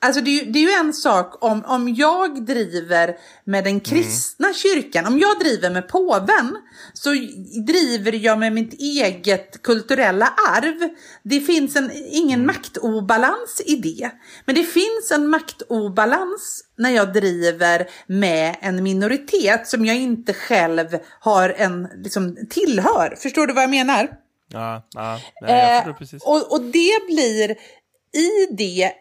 alltså 0.00 0.20
det 0.20 0.30
är, 0.30 0.44
ju, 0.44 0.52
det 0.52 0.58
är 0.58 0.62
ju 0.62 0.86
en 0.86 0.92
sak 0.92 1.44
om, 1.44 1.64
om 1.64 1.94
jag 1.94 2.46
driver 2.46 3.16
med 3.44 3.64
den 3.64 3.80
kristna 3.80 4.52
kyrkan, 4.54 5.06
om 5.06 5.18
jag 5.18 5.38
driver 5.40 5.70
med 5.70 5.88
påven 5.88 6.56
så 6.92 7.10
driver 7.66 8.12
jag 8.12 8.38
med 8.38 8.52
mitt 8.52 8.80
eget 8.80 9.62
kulturella 9.62 10.26
arv. 10.26 10.88
Det 11.22 11.40
finns 11.40 11.76
en, 11.76 11.90
ingen 12.10 12.46
maktobalans 12.46 13.62
i 13.66 13.76
det. 13.76 14.10
Men 14.44 14.54
det 14.54 14.64
finns 14.64 15.10
en 15.12 15.28
maktobalans 15.28 16.64
när 16.76 16.90
jag 16.90 17.12
driver 17.12 17.86
med 18.06 18.56
en 18.60 18.82
minoritet 18.82 19.68
som 19.68 19.86
jag 19.86 19.96
inte 19.96 20.34
själv 20.34 20.98
har 21.20 21.48
en, 21.48 21.88
liksom, 21.94 22.36
tillhör. 22.50 23.16
Förstår 23.18 23.46
du 23.46 23.52
vad 23.52 23.62
jag 23.62 23.70
menar? 23.70 24.08
Ja, 24.52 24.86
ja 24.94 25.20
jag 25.40 25.86
Eh, 25.86 25.94
och, 26.24 26.52
och 26.52 26.60
det 26.60 27.06
blir 27.06 27.56
i 28.12 28.54
det, 28.54 28.92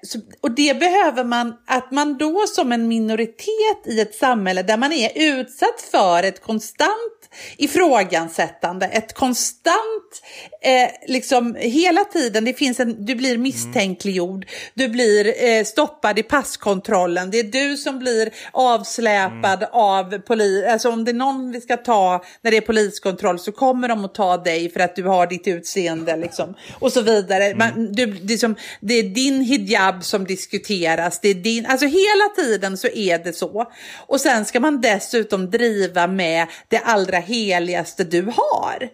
och 0.41 0.52
det 0.52 0.80
behöver 0.80 1.24
man, 1.24 1.54
att 1.67 1.91
man 1.91 2.17
då 2.17 2.43
som 2.48 2.72
en 2.72 2.88
minoritet 2.88 3.88
i 3.88 4.00
ett 4.00 4.15
samhälle 4.15 4.63
där 4.63 4.78
man 4.78 4.93
är 4.93 5.12
utsatt 5.15 5.82
för 5.91 6.24
ett 6.24 6.41
konstant 6.41 7.17
ifrågasättande, 7.58 8.86
ett 8.86 9.13
konstant, 9.13 10.22
eh, 10.62 10.89
liksom 11.08 11.56
hela 11.60 12.04
tiden, 12.04 12.46
det 12.46 12.54
finns 12.54 12.80
en, 12.80 13.06
du 13.06 13.15
blir 13.15 13.38
misstänkliggjord, 13.38 14.46
du 14.74 14.88
blir 14.88 15.43
eh, 15.43 15.63
stoppad 15.63 16.20
i 16.20 16.24
passkontrollen, 16.24 17.32
det 17.32 17.39
är 17.39 17.43
du 17.43 17.78
som 17.78 18.00
blir 18.00 18.30
avsläpad 18.52 19.63
av 19.72 20.20
polis, 20.20 20.65
alltså 20.65 20.89
om 20.89 21.06
det 21.06 21.12
är 21.12 21.13
någon 21.13 21.52
vi 21.52 21.62
ska 21.62 21.78
ta 21.78 22.24
när 22.41 22.52
det 22.52 22.58
är 22.58 22.62
poliskontroll 22.62 23.39
så 23.39 23.52
kommer 23.52 23.88
de 23.88 24.06
att 24.06 24.15
ta 24.15 24.38
dig 24.38 24.70
för 24.70 24.80
att 24.80 24.96
du 24.96 25.04
har 25.04 25.28
ditt 25.28 25.48
utseende 25.48 26.15
liksom, 26.15 26.54
och 26.80 26.91
så 26.91 27.02
vidare. 27.02 27.56
Man, 27.56 27.91
du, 27.91 28.06
det, 28.06 28.34
är 28.34 28.38
som, 28.38 28.56
det 28.97 29.10
är 29.10 29.10
din 29.15 29.41
hijab 29.41 30.03
som 30.03 30.25
diskuteras, 30.25 31.19
det 31.21 31.29
är 31.29 31.33
din, 31.33 31.65
alltså 31.65 31.86
hela 31.86 32.29
tiden 32.36 32.77
så 32.77 32.88
är 32.88 33.23
det 33.23 33.33
så. 33.33 33.65
Och 34.07 34.21
sen 34.21 34.45
ska 34.45 34.60
man 34.60 34.81
dessutom 34.81 35.49
driva 35.49 36.07
med 36.07 36.47
det 36.67 36.77
allra 36.77 37.17
heligaste 37.17 38.03
du 38.03 38.21
har. 38.21 38.89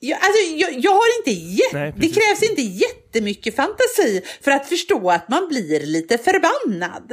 Jag, 0.00 0.16
alltså, 0.16 0.56
jag, 0.56 0.70
jag 0.84 0.90
har 0.90 1.18
inte 1.18 1.30
jät- 1.40 1.72
Nej, 1.72 1.92
det 1.96 2.08
krävs 2.08 2.50
inte 2.50 2.62
jättemycket 2.62 3.56
fantasi 3.56 4.22
för 4.40 4.50
att 4.50 4.68
förstå 4.68 5.10
att 5.10 5.28
man 5.28 5.48
blir 5.48 5.86
lite 5.86 6.18
förbannad. 6.18 7.12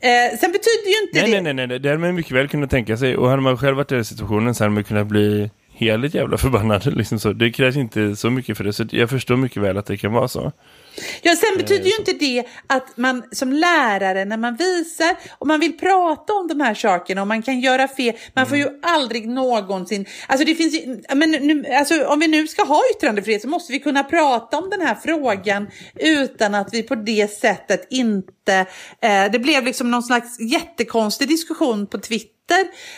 Eh, 0.00 0.38
sen 0.38 0.52
betyder 0.52 0.86
ju 0.88 1.02
inte 1.06 1.20
Nej, 1.22 1.30
det... 1.32 1.40
nej, 1.40 1.54
nej, 1.54 1.66
nej, 1.66 1.78
det 1.78 1.88
hade 1.88 2.00
man 2.00 2.14
mycket 2.14 2.32
väl 2.32 2.48
kunnat 2.48 2.70
tänka 2.70 2.96
sig. 2.96 3.16
Och 3.16 3.28
hade 3.28 3.42
man 3.42 3.58
själv 3.58 3.76
varit 3.76 3.92
i 3.92 3.94
den 3.94 4.04
situationen 4.04 4.54
så 4.54 4.64
hade 4.64 4.74
man 4.74 4.84
kunnat 4.84 5.06
bli 5.06 5.50
heligt 5.74 6.14
jävla 6.14 6.38
förbannad. 6.38 6.86
Liksom 6.96 7.18
så. 7.18 7.32
Det 7.32 7.50
krävs 7.50 7.76
inte 7.76 8.16
så 8.16 8.30
mycket 8.30 8.56
för 8.56 8.64
det. 8.64 8.72
Så 8.72 8.84
jag 8.90 9.10
förstår 9.10 9.36
mycket 9.36 9.62
väl 9.62 9.78
att 9.78 9.86
det 9.86 9.96
kan 9.96 10.12
vara 10.12 10.28
så. 10.28 10.52
Ja, 11.22 11.36
sen 11.36 11.58
betyder 11.58 11.84
ju 11.84 11.96
inte 11.98 12.12
det 12.12 12.44
att 12.66 12.96
man 12.96 13.22
som 13.32 13.52
lärare 13.52 14.24
när 14.24 14.36
man 14.36 14.56
visar 14.56 15.16
och 15.38 15.46
man 15.46 15.60
vill 15.60 15.78
prata 15.78 16.32
om 16.32 16.48
de 16.48 16.60
här 16.60 16.74
sakerna 16.74 17.20
och 17.20 17.28
man 17.28 17.42
kan 17.42 17.60
göra 17.60 17.88
fel, 17.88 18.14
man 18.34 18.46
får 18.46 18.58
ju 18.58 18.68
aldrig 18.82 19.28
någonsin, 19.28 20.06
alltså 20.26 20.46
det 20.46 20.54
finns 20.54 20.74
ju, 20.74 21.02
men 21.14 21.30
nu, 21.30 21.66
alltså 21.66 22.06
om 22.06 22.20
vi 22.20 22.28
nu 22.28 22.46
ska 22.46 22.64
ha 22.64 22.82
yttrandefrihet 22.96 23.42
så 23.42 23.48
måste 23.48 23.72
vi 23.72 23.80
kunna 23.80 24.04
prata 24.04 24.58
om 24.58 24.70
den 24.70 24.80
här 24.80 24.94
frågan 24.94 25.66
utan 25.94 26.54
att 26.54 26.74
vi 26.74 26.82
på 26.82 26.94
det 26.94 27.32
sättet 27.32 27.86
inte, 27.90 28.66
eh, 29.00 29.30
det 29.32 29.38
blev 29.38 29.64
liksom 29.64 29.90
någon 29.90 30.02
slags 30.02 30.40
jättekonstig 30.40 31.28
diskussion 31.28 31.86
på 31.86 31.98
Twitter 31.98 32.34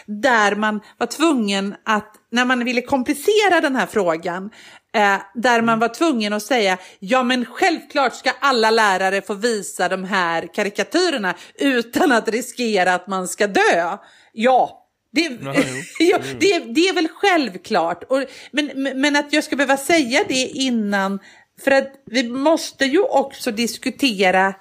där 0.07 0.55
man 0.55 0.81
var 0.99 1.07
tvungen 1.07 1.75
att, 1.85 2.13
när 2.33 2.45
man 2.45 2.65
ville 2.65 2.83
komplicera 2.83 3.61
den 3.61 3.77
här 3.77 3.87
frågan, 3.87 4.51
Eh, 4.97 5.21
där 5.35 5.63
man 5.63 5.79
var 5.79 5.89
tvungen 5.89 6.33
att 6.33 6.43
säga 6.43 6.79
ja 6.99 7.23
men 7.23 7.45
självklart 7.45 8.15
ska 8.15 8.31
alla 8.41 8.71
lärare 8.71 9.23
få 9.23 9.35
visa 9.35 9.89
de 9.89 10.05
här 10.05 10.55
karikatyrerna 10.55 11.35
utan 11.55 12.13
att 12.13 12.29
riskera 12.29 12.95
att 12.95 13.07
man 13.07 13.29
ska 13.29 13.47
dö. 13.47 13.97
Ja, 14.33 14.87
det, 15.13 15.39
Ja, 15.43 15.55
ja, 15.99 16.19
det, 16.41 16.59
det 16.59 16.89
är 16.89 16.95
väl 16.95 17.09
självklart. 17.09 18.05
Och, 18.05 18.25
men 18.51 18.71
men 19.01 19.17
att 19.17 19.33
jag 19.33 19.45
ska 19.45 19.57
behöva 19.57 19.77
säga 19.77 20.25
det 20.29 20.47
innan, 20.47 21.19
för 21.65 21.71
att 21.71 21.93
vi 22.07 22.29
måste 22.29 22.85
ju 22.85 23.01
också 23.01 23.51
diskutera 23.51 24.55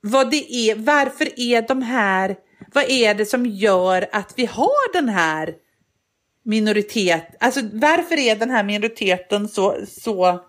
vad 0.00 0.30
det 0.30 0.54
är, 0.54 0.74
varför 0.74 1.40
är 1.40 1.62
de 1.68 1.82
här, 1.82 2.36
vad 2.74 2.84
är 2.90 3.14
det 3.14 3.26
som 3.26 3.46
gör 3.46 4.06
att 4.12 4.32
vi 4.36 4.46
har 4.46 4.92
den 4.92 5.08
här 5.08 5.54
minoritet, 6.44 7.36
alltså 7.40 7.60
varför 7.72 8.18
är 8.18 8.36
den 8.36 8.50
här 8.50 8.64
minoriteten 8.64 9.48
så, 9.48 9.76
så 10.02 10.40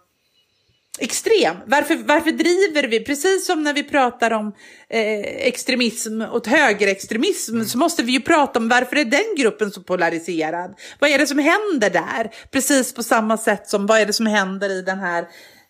extrem. 1.00 1.56
Varför, 1.66 1.96
varför 1.96 2.32
driver 2.32 2.88
vi, 2.88 3.00
precis 3.00 3.46
som 3.46 3.64
när 3.64 3.74
vi 3.74 3.84
pratar 3.84 4.32
om 4.32 4.48
eh, 4.90 5.20
extremism 5.20 6.22
och 6.22 6.48
högerextremism, 6.48 7.64
så 7.64 7.78
måste 7.78 8.04
vi 8.04 8.12
ju 8.12 8.22
prata 8.22 8.60
om 8.60 8.70
varför 8.70 8.96
är 8.96 9.06
den 9.06 9.36
gruppen 9.38 9.72
så 9.72 9.84
polariserad? 9.84 10.76
Vad 11.00 11.10
är 11.10 11.18
det 11.18 11.28
som 11.28 11.40
händer 11.40 11.90
där? 11.90 12.32
Precis 12.52 12.94
på 12.94 13.04
samma 13.04 13.38
sätt 13.38 13.68
som 13.68 13.86
vad 13.86 14.00
är 14.00 14.06
det 14.06 14.14
som 14.14 14.26
händer 14.26 14.70
i 14.70 14.82
den 14.82 15.00
här 15.00 15.22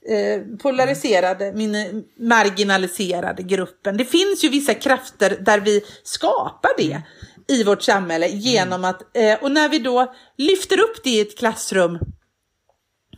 eh, 0.09 0.57
polariserade, 0.61 1.53
min, 1.53 2.03
marginaliserade 2.19 3.43
gruppen. 3.43 3.97
Det 3.97 4.05
finns 4.05 4.43
ju 4.43 4.49
vissa 4.49 4.73
krafter 4.73 5.38
där 5.41 5.59
vi 5.59 5.81
skapar 6.03 6.71
det 6.77 7.01
i 7.47 7.63
vårt 7.63 7.81
samhälle 7.81 8.27
genom 8.27 8.84
att, 8.84 9.17
eh, 9.17 9.43
och 9.43 9.51
när 9.51 9.69
vi 9.69 9.79
då 9.79 10.13
lyfter 10.38 10.79
upp 10.79 11.03
det 11.03 11.10
i 11.10 11.21
ett 11.21 11.38
klassrum 11.38 11.99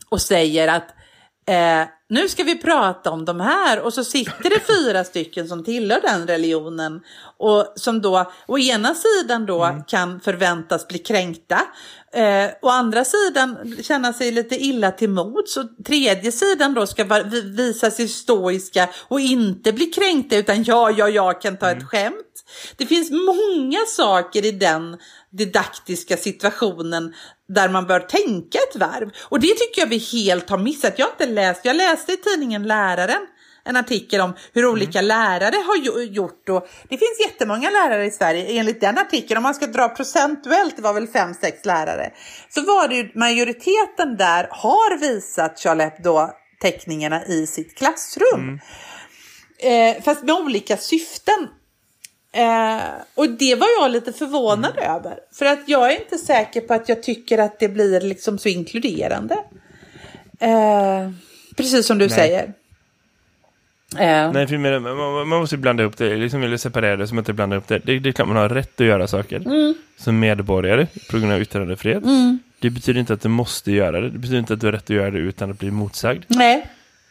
och 0.09 0.21
säger 0.21 0.67
att 0.67 0.89
eh, 1.47 1.87
nu 2.09 2.29
ska 2.29 2.43
vi 2.43 2.57
prata 2.57 3.11
om 3.11 3.25
de 3.25 3.39
här 3.39 3.79
och 3.79 3.93
så 3.93 4.03
sitter 4.03 4.49
det 4.49 4.59
fyra 4.67 5.03
stycken 5.03 5.47
som 5.47 5.63
tillhör 5.63 6.01
den 6.01 6.27
religionen 6.27 7.01
och 7.37 7.73
som 7.75 8.01
då 8.01 8.31
å 8.47 8.57
ena 8.57 8.95
sidan 8.95 9.45
då 9.45 9.63
mm. 9.63 9.83
kan 9.83 10.19
förväntas 10.19 10.87
bli 10.87 10.99
kränkta 10.99 11.61
eh, 12.13 12.49
å 12.61 12.69
andra 12.69 13.05
sidan 13.05 13.75
känna 13.83 14.13
sig 14.13 14.31
lite 14.31 14.55
illa 14.55 14.91
till 14.91 15.09
mods 15.09 15.57
och 15.57 15.65
tredje 15.85 16.31
sidan 16.31 16.73
då 16.73 16.87
ska 16.87 17.03
visa 17.43 17.91
sig 17.91 18.07
stoiska 18.07 18.89
och 19.07 19.19
inte 19.19 19.73
bli 19.73 19.85
kränkta 19.85 20.35
utan 20.35 20.63
ja, 20.63 20.91
ja, 20.91 21.09
jag 21.09 21.41
kan 21.41 21.57
ta 21.57 21.65
mm. 21.65 21.77
ett 21.77 21.89
skämt. 21.89 22.23
Det 22.77 22.85
finns 22.85 23.11
många 23.11 23.79
saker 23.87 24.45
i 24.45 24.51
den 24.51 24.97
didaktiska 25.31 26.17
situationen 26.17 27.13
där 27.47 27.69
man 27.69 27.87
bör 27.87 27.99
tänka 27.99 28.57
ett 28.57 28.75
varv. 28.79 29.11
Och 29.21 29.39
det 29.39 29.47
tycker 29.47 29.81
jag 29.81 29.87
vi 29.87 29.97
helt 29.97 30.49
har 30.49 30.57
missat. 30.57 30.93
Jag 30.97 31.05
har 31.05 31.11
inte 31.11 31.25
läst, 31.25 31.65
jag 31.65 31.75
läste 31.75 31.96
i 32.13 32.17
tidningen 32.17 32.63
Läraren 32.63 33.27
en 33.67 33.75
artikel 33.75 34.21
om 34.21 34.33
hur 34.53 34.63
mm. 34.63 34.73
olika 34.73 34.99
mm. 34.99 35.07
lärare 35.07 35.55
har 35.55 36.03
gjort. 36.03 36.49
Och 36.49 36.67
det 36.89 36.97
finns 36.97 37.19
jättemånga 37.25 37.69
lärare 37.69 38.05
i 38.05 38.11
Sverige. 38.11 38.59
Enligt 38.59 38.81
den 38.81 38.97
artikeln, 38.97 39.37
om 39.37 39.43
man 39.43 39.55
ska 39.55 39.67
dra 39.67 39.89
procentuellt, 39.89 40.75
det 40.75 40.81
var 40.81 40.93
väl 40.93 41.07
fem, 41.07 41.33
sex 41.33 41.65
lärare, 41.65 42.11
så 42.49 42.61
var 42.61 42.87
det 42.87 42.95
ju 42.95 43.11
majoriteten 43.15 44.17
där 44.17 44.47
har 44.51 44.97
visat 44.97 45.59
Charlie 45.59 45.83
Hebdo 45.83 46.29
teckningarna 46.61 47.25
i 47.25 47.47
sitt 47.47 47.77
klassrum. 47.77 48.59
Mm. 49.59 49.95
Eh, 49.97 50.03
fast 50.03 50.23
med 50.23 50.35
olika 50.35 50.77
syften. 50.77 51.47
Eh, 52.31 52.81
och 53.15 53.29
det 53.29 53.55
var 53.55 53.67
jag 53.79 53.91
lite 53.91 54.13
förvånad 54.13 54.77
mm. 54.77 54.95
över. 54.95 55.19
För 55.33 55.45
att 55.45 55.59
jag 55.65 55.91
är 55.91 55.99
inte 55.99 56.17
säker 56.17 56.61
på 56.61 56.73
att 56.73 56.89
jag 56.89 57.03
tycker 57.03 57.37
att 57.37 57.59
det 57.59 57.69
blir 57.69 58.01
liksom 58.01 58.39
så 58.39 58.49
inkluderande. 58.49 59.35
Eh, 60.39 61.09
precis 61.57 61.87
som 61.87 61.97
du 61.97 62.07
Nej. 62.07 62.15
säger. 62.15 62.53
Eh. 63.95 64.31
Nej, 64.31 64.47
för 64.47 64.57
man, 64.57 64.97
man, 64.97 65.27
man 65.27 65.39
måste 65.39 65.57
blanda 65.57 65.83
ihop 65.83 65.97
det, 65.97 66.15
liksom 66.15 66.41
vill 66.41 66.59
separera 66.59 66.95
det 66.95 67.07
som 67.07 67.17
att 67.17 67.27
blanda 67.27 67.55
ihop 67.55 67.67
det. 67.67 67.79
det. 67.79 67.99
Det 67.99 68.09
är 68.09 68.13
klart 68.13 68.27
man 68.27 68.37
har 68.37 68.49
rätt 68.49 68.81
att 68.81 68.87
göra 68.87 69.07
saker 69.07 69.35
mm. 69.35 69.73
som 69.97 70.19
medborgare 70.19 70.87
på 71.11 71.17
grund 71.19 71.31
av 71.31 71.41
yttrandefrihet. 71.41 72.03
Mm. 72.03 72.39
Det 72.59 72.69
betyder 72.69 72.99
inte 72.99 73.13
att 73.13 73.21
du 73.21 73.29
måste 73.29 73.71
göra 73.71 74.01
det. 74.01 74.09
Det 74.09 74.19
betyder 74.19 74.39
inte 74.39 74.53
att 74.53 74.61
du 74.61 74.67
har 74.67 74.71
rätt 74.71 74.83
att 74.83 74.89
göra 74.89 75.11
det 75.11 75.17
utan 75.17 75.51
att 75.51 75.59
bli 75.59 75.71
motsagd. 75.71 76.23
Nej. 76.27 76.69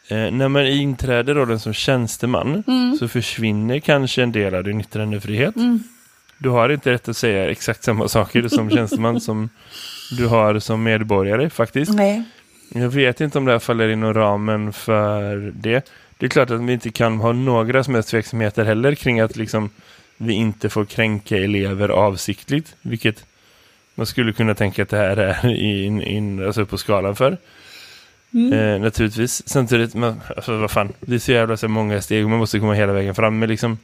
Eh, 0.09 0.31
när 0.31 0.47
man 0.47 0.67
inträder 0.67 1.35
rollen 1.35 1.59
som 1.59 1.73
tjänsteman 1.73 2.63
mm. 2.67 2.97
så 2.97 3.07
försvinner 3.07 3.79
kanske 3.79 4.23
en 4.23 4.31
del 4.31 4.55
av 4.55 4.63
din 4.63 4.81
yttrandefrihet. 4.81 5.55
Mm. 5.55 5.83
Du 6.37 6.49
har 6.49 6.69
inte 6.69 6.91
rätt 6.91 7.09
att 7.09 7.17
säga 7.17 7.51
exakt 7.51 7.83
samma 7.83 8.07
saker 8.07 8.47
som 8.47 8.69
tjänsteman 8.69 9.21
som 9.21 9.49
du 10.17 10.27
har 10.27 10.59
som 10.59 10.83
medborgare 10.83 11.49
faktiskt. 11.49 11.93
Nej. 11.93 12.23
Jag 12.69 12.89
vet 12.89 13.21
inte 13.21 13.37
om 13.37 13.45
det 13.45 13.51
här 13.51 13.59
faller 13.59 13.89
inom 13.89 14.13
ramen 14.13 14.73
för 14.73 15.51
det. 15.55 15.89
Det 16.17 16.25
är 16.25 16.29
klart 16.29 16.49
att 16.49 16.61
vi 16.61 16.73
inte 16.73 16.89
kan 16.89 17.19
ha 17.19 17.33
några 17.33 17.83
som 17.83 17.93
helst 17.93 18.09
tveksamheter 18.09 18.65
heller 18.65 18.95
kring 18.95 19.19
att 19.19 19.35
liksom 19.35 19.69
vi 20.17 20.33
inte 20.33 20.69
får 20.69 20.85
kränka 20.85 21.37
elever 21.37 21.89
avsiktligt. 21.89 22.75
Vilket 22.81 23.25
man 23.95 24.05
skulle 24.05 24.33
kunna 24.33 24.55
tänka 24.55 24.83
att 24.83 24.89
det 24.89 24.97
här 24.97 25.17
är 25.17 25.55
in, 25.55 26.01
in, 26.01 26.45
alltså 26.45 26.65
på 26.65 26.77
skalan 26.77 27.15
för. 27.15 27.37
Mm. 28.33 28.53
Eh, 28.53 28.81
naturligtvis. 28.81 29.49
Samtidigt, 29.49 29.93
man, 29.93 30.21
alltså 30.35 30.57
vad 30.57 30.71
fan, 30.71 30.93
det 30.99 31.15
är 31.15 31.19
så 31.19 31.31
jävla 31.31 31.57
så 31.57 31.67
många 31.67 32.01
steg 32.01 32.23
och 32.23 32.29
man 32.29 32.39
måste 32.39 32.59
komma 32.59 32.73
hela 32.73 32.93
vägen 32.93 33.15
fram. 33.15 33.39
Men 33.39 33.49
liksom, 33.49 33.77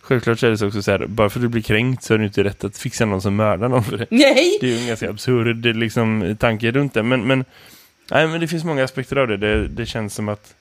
självklart 0.00 0.38
så 0.38 0.46
är 0.46 0.50
det 0.50 0.58
så 0.58 0.66
också 0.66 0.82
så 0.82 0.90
här, 0.90 1.06
bara 1.06 1.30
för 1.30 1.38
att 1.38 1.44
du 1.44 1.48
blir 1.48 1.62
kränkt 1.62 2.02
så 2.02 2.14
är 2.14 2.18
du 2.18 2.24
inte 2.24 2.44
rätt 2.44 2.64
att 2.64 2.78
fixa 2.78 3.04
någon 3.04 3.22
som 3.22 3.36
mördar 3.36 3.68
någon 3.68 3.84
för 3.84 3.96
det. 3.96 4.06
Nej! 4.10 4.58
Det 4.60 4.66
är 4.66 4.70
ju 4.70 4.78
en 4.78 4.86
ganska 4.86 5.10
absurd 5.10 5.66
liksom, 5.76 6.36
tanke 6.40 6.70
runt 6.70 6.94
det. 6.94 7.02
Men, 7.02 7.26
men, 7.26 7.44
nej, 8.10 8.26
men 8.26 8.40
det 8.40 8.48
finns 8.48 8.64
många 8.64 8.84
aspekter 8.84 9.16
av 9.16 9.28
det. 9.28 9.36
Det, 9.36 9.68
det 9.68 9.86
känns 9.86 10.14
som 10.14 10.28
att 10.28 10.54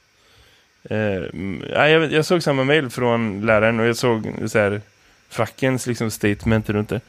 eh, 0.89 1.23
jag, 1.73 2.11
jag 2.11 2.25
såg 2.25 2.43
samma 2.43 2.63
mail 2.63 2.89
från 2.89 3.45
läraren 3.45 3.79
och 3.79 3.85
jag 3.85 3.95
såg 3.97 4.33
så 4.45 4.59
här, 4.59 4.81
fackens 5.29 5.87
liksom, 5.87 6.11
statement 6.11 6.69
runt 6.69 6.89
det. 6.89 7.01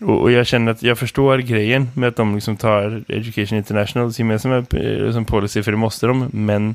Och, 0.00 0.20
och, 0.20 0.32
jag 0.32 0.46
känner 0.46 0.72
att 0.72 0.82
jag 0.82 0.98
förstår 0.98 1.38
grejen 1.38 1.90
med 1.94 2.08
att 2.08 2.16
de 2.16 2.34
liksom 2.34 2.56
tar 2.56 3.04
Education 3.08 3.58
Internationals 3.58 4.18
gemensamma 4.18 4.56
eh, 4.56 5.12
som 5.12 5.24
policy, 5.24 5.62
för 5.62 5.70
det 5.70 5.76
måste 5.76 6.06
de. 6.06 6.30
Men 6.32 6.74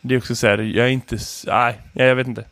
det 0.00 0.14
är 0.14 0.18
också 0.18 0.34
så 0.34 0.46
här, 0.46 0.58
jag 0.58 0.86
är 0.86 0.90
inte... 0.90 1.18
Nej, 1.46 1.78
jag 1.92 2.16
vet 2.16 2.26
inte. 2.26 2.44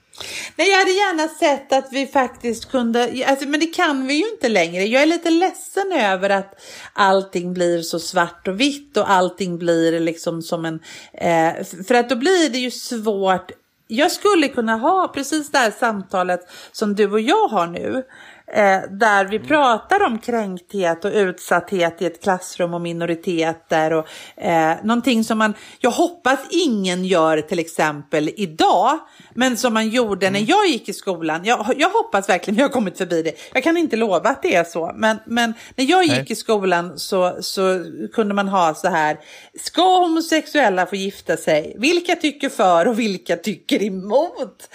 Nej, 0.57 0.70
jag 0.70 0.79
hade 0.79 0.90
gärna 0.90 1.29
sett 1.29 1.72
att 1.72 1.88
vi 1.92 2.07
faktiskt 2.07 2.70
kunde, 2.70 3.25
alltså, 3.27 3.48
men 3.48 3.61
det 3.61 3.66
kan 3.66 4.07
vi 4.07 4.14
ju 4.14 4.31
inte 4.31 4.48
längre. 4.48 4.85
Jag 4.85 5.03
är 5.03 5.07
lite 5.07 5.31
ledsen 5.31 5.92
över 5.92 6.31
att 6.31 6.62
allting 6.92 7.55
blir 7.55 7.83
så 7.83 7.98
svart 7.98 8.48
och 8.48 8.61
vitt 8.61 8.96
och 8.96 9.11
allting 9.11 9.59
blir 9.59 10.01
liksom 10.01 10.42
som 10.42 10.64
en, 10.64 10.81
eh, 11.12 11.64
för 11.87 11.94
att 11.94 12.09
då 12.09 12.16
blir 12.16 12.51
det 12.51 12.59
ju 12.59 12.70
svårt. 12.70 13.51
Jag 13.87 14.12
skulle 14.12 14.48
kunna 14.48 14.77
ha 14.77 15.09
precis 15.09 15.51
det 15.51 15.59
här 15.59 15.72
samtalet 15.81 16.40
som 16.72 16.94
du 16.94 17.11
och 17.11 17.20
jag 17.20 17.48
har 17.48 17.66
nu 17.66 18.05
eh, 18.53 18.81
där 18.91 19.25
vi 19.25 19.38
pratar 19.38 20.07
om 20.07 20.19
kränkthet 20.19 21.05
och 21.05 21.12
utsatthet 21.15 22.03
i 22.03 22.07
ett 22.07 22.23
klassrum 22.23 22.75
och 22.75 22.81
minoriteter 22.81 23.93
och 23.93 24.07
eh, 24.37 24.77
någonting 24.83 25.25
som 25.25 25.38
man, 25.38 25.55
jag 25.81 25.91
hoppas 25.91 26.38
ingen 26.51 27.05
gör 27.05 27.41
till 27.41 27.59
exempel 27.59 28.31
idag, 28.37 28.99
men 29.35 29.57
som 29.57 29.75
man 29.75 29.88
gjorde 29.88 30.31
när 30.31 30.45
jag 30.51 30.67
gick 30.67 30.88
i 30.88 30.93
skolan. 30.93 31.41
Jag, 31.45 31.75
jag 31.77 31.91
hoppas 31.91 32.29
verkligen 32.29 32.57
vi 32.57 32.62
har 32.62 32.69
kommit 32.69 32.99
förbi 32.99 33.23
det. 33.23 33.33
Jag 33.55 33.62
kan 33.62 33.77
inte 33.77 33.97
lova 33.97 34.31
att 34.31 34.43
det 34.43 34.55
är 34.55 34.65
så, 34.65 34.93
men, 34.97 35.17
men 35.27 35.55
när 35.77 35.85
jag 35.85 36.03
gick 36.05 36.12
Nej. 36.12 36.33
i 36.33 36.35
skolan 36.35 36.99
så, 36.99 37.37
så 37.41 37.85
kunde 38.12 38.35
man 38.35 38.49
ha 38.49 38.75
så 38.75 38.88
här, 38.88 39.19
ska 39.61 39.83
homosexuella 39.83 40.87
få 40.87 40.97
gifta 40.97 41.37
sig? 41.37 41.77
Vilka 41.79 42.17
tycker 42.17 42.49
för 42.49 42.88
och 42.88 42.99
vilka 42.99 43.37
tycker 43.37 43.83
emot? 43.83 44.69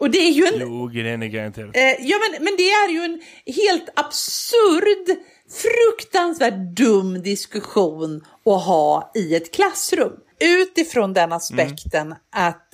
Och 0.00 0.10
det 0.10 0.18
är 0.18 0.30
ju 0.30 0.46
en... 0.46 0.60
Jo, 0.60 0.86
grejen 0.86 1.22
är 1.22 1.26
garanterad. 1.26 1.76
Eh, 1.76 1.96
ja, 2.00 2.18
men, 2.18 2.44
men 2.44 2.56
det 2.56 2.70
är 2.70 2.88
ju 2.88 3.00
en 3.00 3.20
helt 3.46 3.88
absurd, 3.96 5.18
fruktansvärt 5.50 6.76
dum 6.76 7.22
diskussion 7.22 8.26
att 8.44 8.64
ha 8.64 9.12
i 9.14 9.34
ett 9.34 9.54
klassrum. 9.54 10.12
Utifrån 10.38 11.12
den 11.12 11.32
aspekten 11.32 12.06
mm. 12.06 12.18
att 12.30 12.68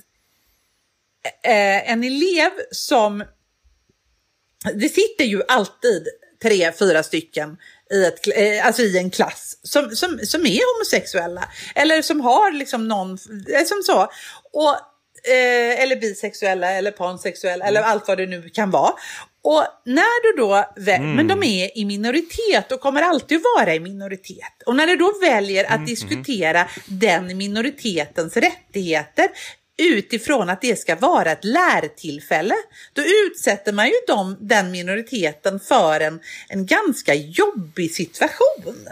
eh, 1.43 1.91
en 1.91 2.03
elev 2.03 2.51
som... 2.71 3.23
Det 4.73 4.89
sitter 4.89 5.25
ju 5.25 5.41
alltid 5.47 6.07
tre, 6.41 6.71
fyra 6.79 7.03
stycken 7.03 7.57
i, 7.91 8.05
ett, 8.05 8.27
eh, 8.27 8.65
alltså 8.65 8.81
i 8.81 8.97
en 8.97 9.11
klass 9.11 9.59
som, 9.63 9.95
som, 9.95 10.19
som 10.23 10.45
är 10.45 10.75
homosexuella. 10.75 11.49
Eller 11.75 12.01
som 12.01 12.21
har 12.21 12.51
liksom 12.51 12.87
någon, 12.87 13.17
eh, 13.53 13.65
som 13.65 13.83
så. 13.83 14.09
Och 14.53 14.75
eh, 15.27 15.83
eller 15.83 15.95
bisexuella 15.95 16.71
eller 16.71 16.91
pansexuella 16.91 17.65
mm. 17.65 17.67
eller 17.67 17.81
allt 17.81 18.07
vad 18.07 18.17
det 18.17 18.25
nu 18.25 18.49
kan 18.49 18.71
vara. 18.71 18.93
Och 19.41 19.63
när 19.85 20.23
du 20.23 20.41
då, 20.41 20.65
mm. 20.91 21.15
men 21.15 21.27
de 21.27 21.43
är 21.43 21.77
i 21.77 21.85
minoritet 21.85 22.71
och 22.71 22.79
kommer 22.79 23.01
alltid 23.01 23.41
vara 23.57 23.75
i 23.75 23.79
minoritet. 23.79 24.63
Och 24.65 24.75
när 24.75 24.87
du 24.87 24.95
då 24.95 25.13
väljer 25.21 25.63
att 25.63 25.75
mm. 25.75 25.85
diskutera 25.85 26.67
den 26.85 27.37
minoritetens 27.37 28.37
rättigheter 28.37 29.27
utifrån 29.77 30.49
att 30.49 30.61
det 30.61 30.79
ska 30.79 30.95
vara 30.95 31.31
ett 31.31 31.43
lärtillfälle, 31.43 32.55
då 32.93 33.01
utsätter 33.01 33.73
man 33.73 33.87
ju 33.87 33.93
dem, 34.07 34.37
den 34.39 34.71
minoriteten 34.71 35.59
för 35.59 35.99
en, 35.99 36.19
en 36.49 36.65
ganska 36.65 37.13
jobbig 37.13 37.91
situation 37.91 38.87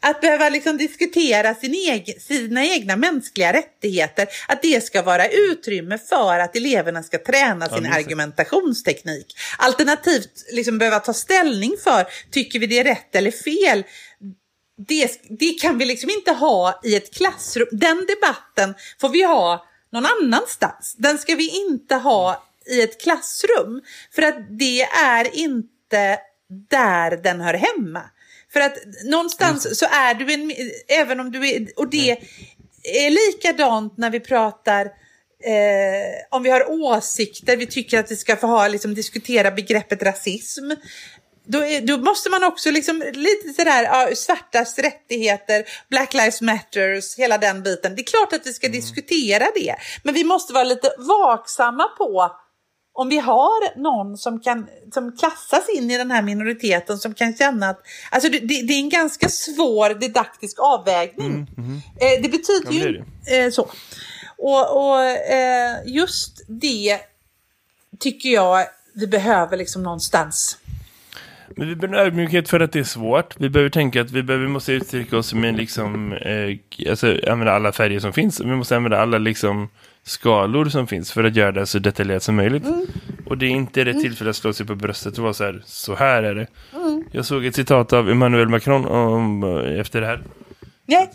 att 0.00 0.20
behöva 0.20 0.48
liksom 0.48 0.76
diskutera 0.76 1.54
sin 1.54 1.74
egen, 1.74 2.20
sina 2.20 2.64
egna 2.64 2.96
mänskliga 2.96 3.52
rättigheter, 3.52 4.28
att 4.48 4.62
det 4.62 4.84
ska 4.84 5.02
vara 5.02 5.28
utrymme 5.28 5.98
för 5.98 6.38
att 6.38 6.56
eleverna 6.56 7.02
ska 7.02 7.18
träna 7.18 7.68
sin 7.68 7.84
ja, 7.84 7.94
argumentationsteknik. 7.94 9.38
Alternativt 9.58 10.44
liksom 10.52 10.78
behöva 10.78 11.00
ta 11.00 11.12
ställning 11.12 11.76
för, 11.84 12.06
tycker 12.30 12.58
vi 12.58 12.66
det 12.66 12.78
är 12.78 12.84
rätt 12.84 13.14
eller 13.14 13.30
fel? 13.30 13.84
Det, 14.88 15.20
det 15.38 15.60
kan 15.60 15.78
vi 15.78 15.84
liksom 15.84 16.10
inte 16.10 16.32
ha 16.32 16.80
i 16.84 16.96
ett 16.96 17.14
klassrum. 17.14 17.68
Den 17.72 18.06
debatten 18.06 18.74
får 19.00 19.08
vi 19.08 19.22
ha 19.22 19.66
någon 19.92 20.06
annanstans. 20.06 20.94
Den 20.98 21.18
ska 21.18 21.34
vi 21.34 21.66
inte 21.68 21.94
ha 21.94 22.44
i 22.66 22.82
ett 22.82 23.02
klassrum. 23.02 23.82
För 24.14 24.22
att 24.22 24.58
det 24.58 24.82
är 24.82 25.36
inte 25.36 26.18
där 26.70 27.16
den 27.16 27.40
hör 27.40 27.54
hemma. 27.54 28.02
För 28.52 28.60
att 28.60 28.76
någonstans 29.04 29.78
så 29.78 29.86
är 29.86 30.14
du 30.14 30.32
en, 30.32 30.52
även 30.88 31.20
om 31.20 31.32
du 31.32 31.48
är, 31.48 31.66
och 31.76 31.90
det, 31.90 32.10
är 32.84 33.10
likadant 33.10 33.98
när 33.98 34.10
vi 34.10 34.20
pratar 34.20 34.86
eh, 35.44 36.26
om 36.30 36.42
vi 36.42 36.50
har 36.50 36.70
åsikter, 36.70 37.56
vi 37.56 37.66
tycker 37.66 37.98
att 37.98 38.10
vi 38.10 38.16
ska 38.16 38.36
få 38.36 38.46
ha, 38.46 38.68
liksom, 38.68 38.94
diskutera 38.94 39.50
begreppet 39.50 40.02
rasism. 40.02 40.70
Då, 41.46 41.64
är, 41.64 41.80
då 41.80 41.98
måste 41.98 42.30
man 42.30 42.44
också 42.44 42.70
liksom 42.70 43.02
lite 43.12 43.52
sådär, 43.56 43.82
ja, 43.82 44.10
svartas 44.14 44.78
rättigheter, 44.78 45.64
Black 45.88 46.14
Lives 46.14 46.40
Matters, 46.40 47.16
hela 47.18 47.38
den 47.38 47.62
biten. 47.62 47.94
Det 47.96 48.02
är 48.02 48.06
klart 48.06 48.32
att 48.32 48.46
vi 48.46 48.52
ska 48.52 48.68
diskutera 48.68 49.46
det, 49.54 49.76
men 50.02 50.14
vi 50.14 50.24
måste 50.24 50.52
vara 50.52 50.64
lite 50.64 50.94
vaksamma 50.98 51.84
på 51.84 52.30
om 52.92 53.08
vi 53.08 53.18
har 53.18 53.78
någon 53.78 54.16
som, 54.16 54.40
kan, 54.40 54.66
som 54.92 55.16
klassas 55.16 55.68
in 55.76 55.90
i 55.90 55.98
den 55.98 56.10
här 56.10 56.22
minoriteten 56.22 56.98
som 56.98 57.14
kan 57.14 57.36
känna 57.36 57.68
att 57.68 57.80
alltså 58.10 58.30
det, 58.30 58.38
det 58.38 58.72
är 58.72 58.78
en 58.78 58.88
ganska 58.88 59.28
svår 59.28 59.94
didaktisk 59.94 60.56
avvägning. 60.60 61.46
Eh, 62.00 62.22
det 62.22 62.28
betyder 62.28 62.72
Ja, 62.72 63.02
det 63.26 63.36
ju 63.36 63.44
eh, 63.44 63.50
så. 63.50 63.68
Och, 64.38 64.76
och 64.76 65.04
eh, 65.04 65.76
just 65.86 66.44
det 66.48 66.98
tycker 67.98 68.28
jag 68.28 68.64
vi 68.94 69.06
behöver 69.06 69.56
liksom 69.56 69.82
någonstans. 69.82 70.58
Men 71.56 71.68
vi 71.68 71.76
behöver 71.76 72.06
ödmjukhet 72.06 72.48
för 72.48 72.60
att 72.60 72.72
det 72.72 72.78
är 72.78 72.84
svårt. 72.84 73.40
Vi 73.40 73.50
behöver 73.50 73.70
tänka 73.70 74.00
att 74.00 74.10
vi, 74.10 74.22
behöver, 74.22 74.44
vi 74.44 74.52
måste 74.52 74.72
uttrycka 74.72 75.16
oss 75.16 75.34
med 75.34 75.56
liksom, 75.56 76.12
eh, 76.12 76.88
alltså 76.90 77.16
använda 77.26 77.52
alla 77.52 77.72
färger 77.72 78.00
som 78.00 78.12
finns. 78.12 78.40
Vi 78.40 78.46
måste 78.46 78.76
använda 78.76 78.98
alla 78.98 79.18
liksom 79.18 79.68
skalor 80.04 80.64
som 80.64 80.86
finns 80.86 81.12
för 81.12 81.24
att 81.24 81.36
göra 81.36 81.52
det 81.52 81.66
så 81.66 81.78
detaljerat 81.78 82.22
som 82.22 82.36
möjligt. 82.36 82.64
Och 83.26 83.38
det 83.38 83.46
är 83.46 83.50
inte 83.50 83.84
rätt 83.84 84.00
tillfälle 84.00 84.30
att 84.30 84.36
slå 84.36 84.52
sig 84.52 84.66
på 84.66 84.74
bröstet 84.74 85.18
och 85.18 85.22
vara 85.22 85.34
så 85.34 85.44
här, 85.44 85.62
så 85.66 85.94
här 85.94 86.22
är 86.22 86.34
det. 86.34 86.46
Jag 87.12 87.24
såg 87.24 87.44
ett 87.44 87.54
citat 87.54 87.92
av 87.92 88.10
Emmanuel 88.10 88.48
Macron 88.48 88.86
om, 88.86 89.42
eh, 89.42 89.80
efter 89.80 90.00
det 90.00 90.06
här. 90.06 90.22
Nej. 90.86 91.10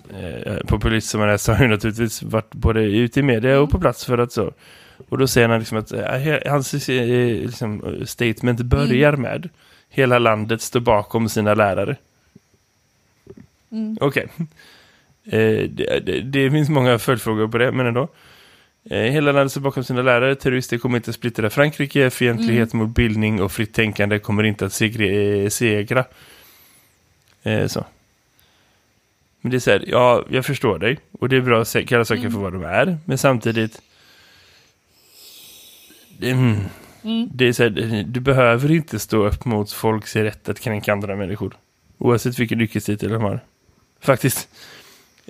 Eh, 0.46 0.58
populist 0.68 1.10
som 1.10 1.20
han 1.22 1.30
är 1.30 1.38
så 1.38 1.54
har 1.54 1.64
ju 1.64 1.70
naturligtvis 1.70 2.24
varit 2.24 2.52
både 2.54 2.84
ute 2.84 3.20
i 3.20 3.24
media 3.24 3.60
och 3.60 3.70
på 3.70 3.80
plats 3.80 4.06
för 4.06 4.18
att 4.18 4.32
så. 4.32 4.54
Och 5.10 5.18
då 5.18 5.28
säger 5.28 5.50
han 5.50 5.60
liksom 5.60 5.78
att 5.78 5.92
eh, 5.92 6.38
hans 6.46 6.90
eh, 6.90 7.06
liksom, 7.42 7.84
eh, 7.84 8.06
statement 8.06 8.62
börjar 8.62 9.16
med 9.16 9.50
hela 9.90 10.20
landet 10.20 10.62
står 10.62 10.80
bakom 10.80 11.30
sina 11.30 11.54
lärare. 11.54 11.96
Okej. 14.00 14.28
Eh, 15.28 15.70
det, 15.70 16.06
det, 16.06 16.22
det 16.22 16.52
finns 16.52 16.70
många 16.70 17.00
följdfrågor 17.00 17.48
på 17.48 17.58
det, 17.58 17.72
men 17.72 17.86
ändå. 17.86 18.08
Eh, 18.90 18.98
hela 18.98 19.32
landet 19.32 19.52
står 19.52 19.62
bakom 19.62 19.84
sina 19.84 20.02
lärare. 20.02 20.36
Terrorister 20.36 20.78
kommer 20.78 20.98
inte 20.98 21.10
att 21.10 21.16
splittra 21.16 21.50
Frankrike. 21.50 22.10
Fientlighet 22.10 22.74
mot 22.74 22.90
bildning 22.90 23.42
och 23.42 23.52
fritt 23.52 23.74
tänkande 23.74 24.20
kommer 24.20 24.44
inte 24.44 24.66
att 24.66 24.74
segre, 24.74 25.08
eh, 25.08 25.50
segra. 25.50 26.06
Eh, 27.44 27.68
så. 27.68 27.86
Men 29.42 29.52
det 29.52 29.58
är 29.58 29.60
så 29.60 29.72
här, 29.72 29.84
ja, 29.88 30.26
jag 30.30 30.46
förstår 30.46 30.80
dig. 30.80 31.00
Och 31.12 31.30
det 31.30 31.38
är 31.38 31.42
bra 31.42 31.62
att 31.62 31.88
kalla 31.88 32.06
saker 32.06 32.30
för 32.30 32.40
vad 32.40 32.54
de 32.54 32.64
är. 32.64 32.98
Men 33.06 33.18
samtidigt... 33.18 33.82
Det, 36.18 36.30
mm, 36.30 36.60
det 37.32 37.48
är 37.48 37.54
så 37.54 37.64
här, 37.64 38.04
du 38.08 38.20
behöver 38.20 38.72
inte 38.72 39.00
stå 39.00 39.26
upp 39.26 39.46
mot 39.46 39.72
folks 39.72 40.16
rätt 40.16 40.50
att 40.50 40.60
kränka 40.60 40.92
andra 40.92 41.16
människor. 41.16 41.58
Oavsett 41.98 42.40
vilken 42.40 42.62
yrkestitel 42.62 43.10
de 43.10 43.22
har. 43.22 43.40
Faktiskt. 44.00 44.50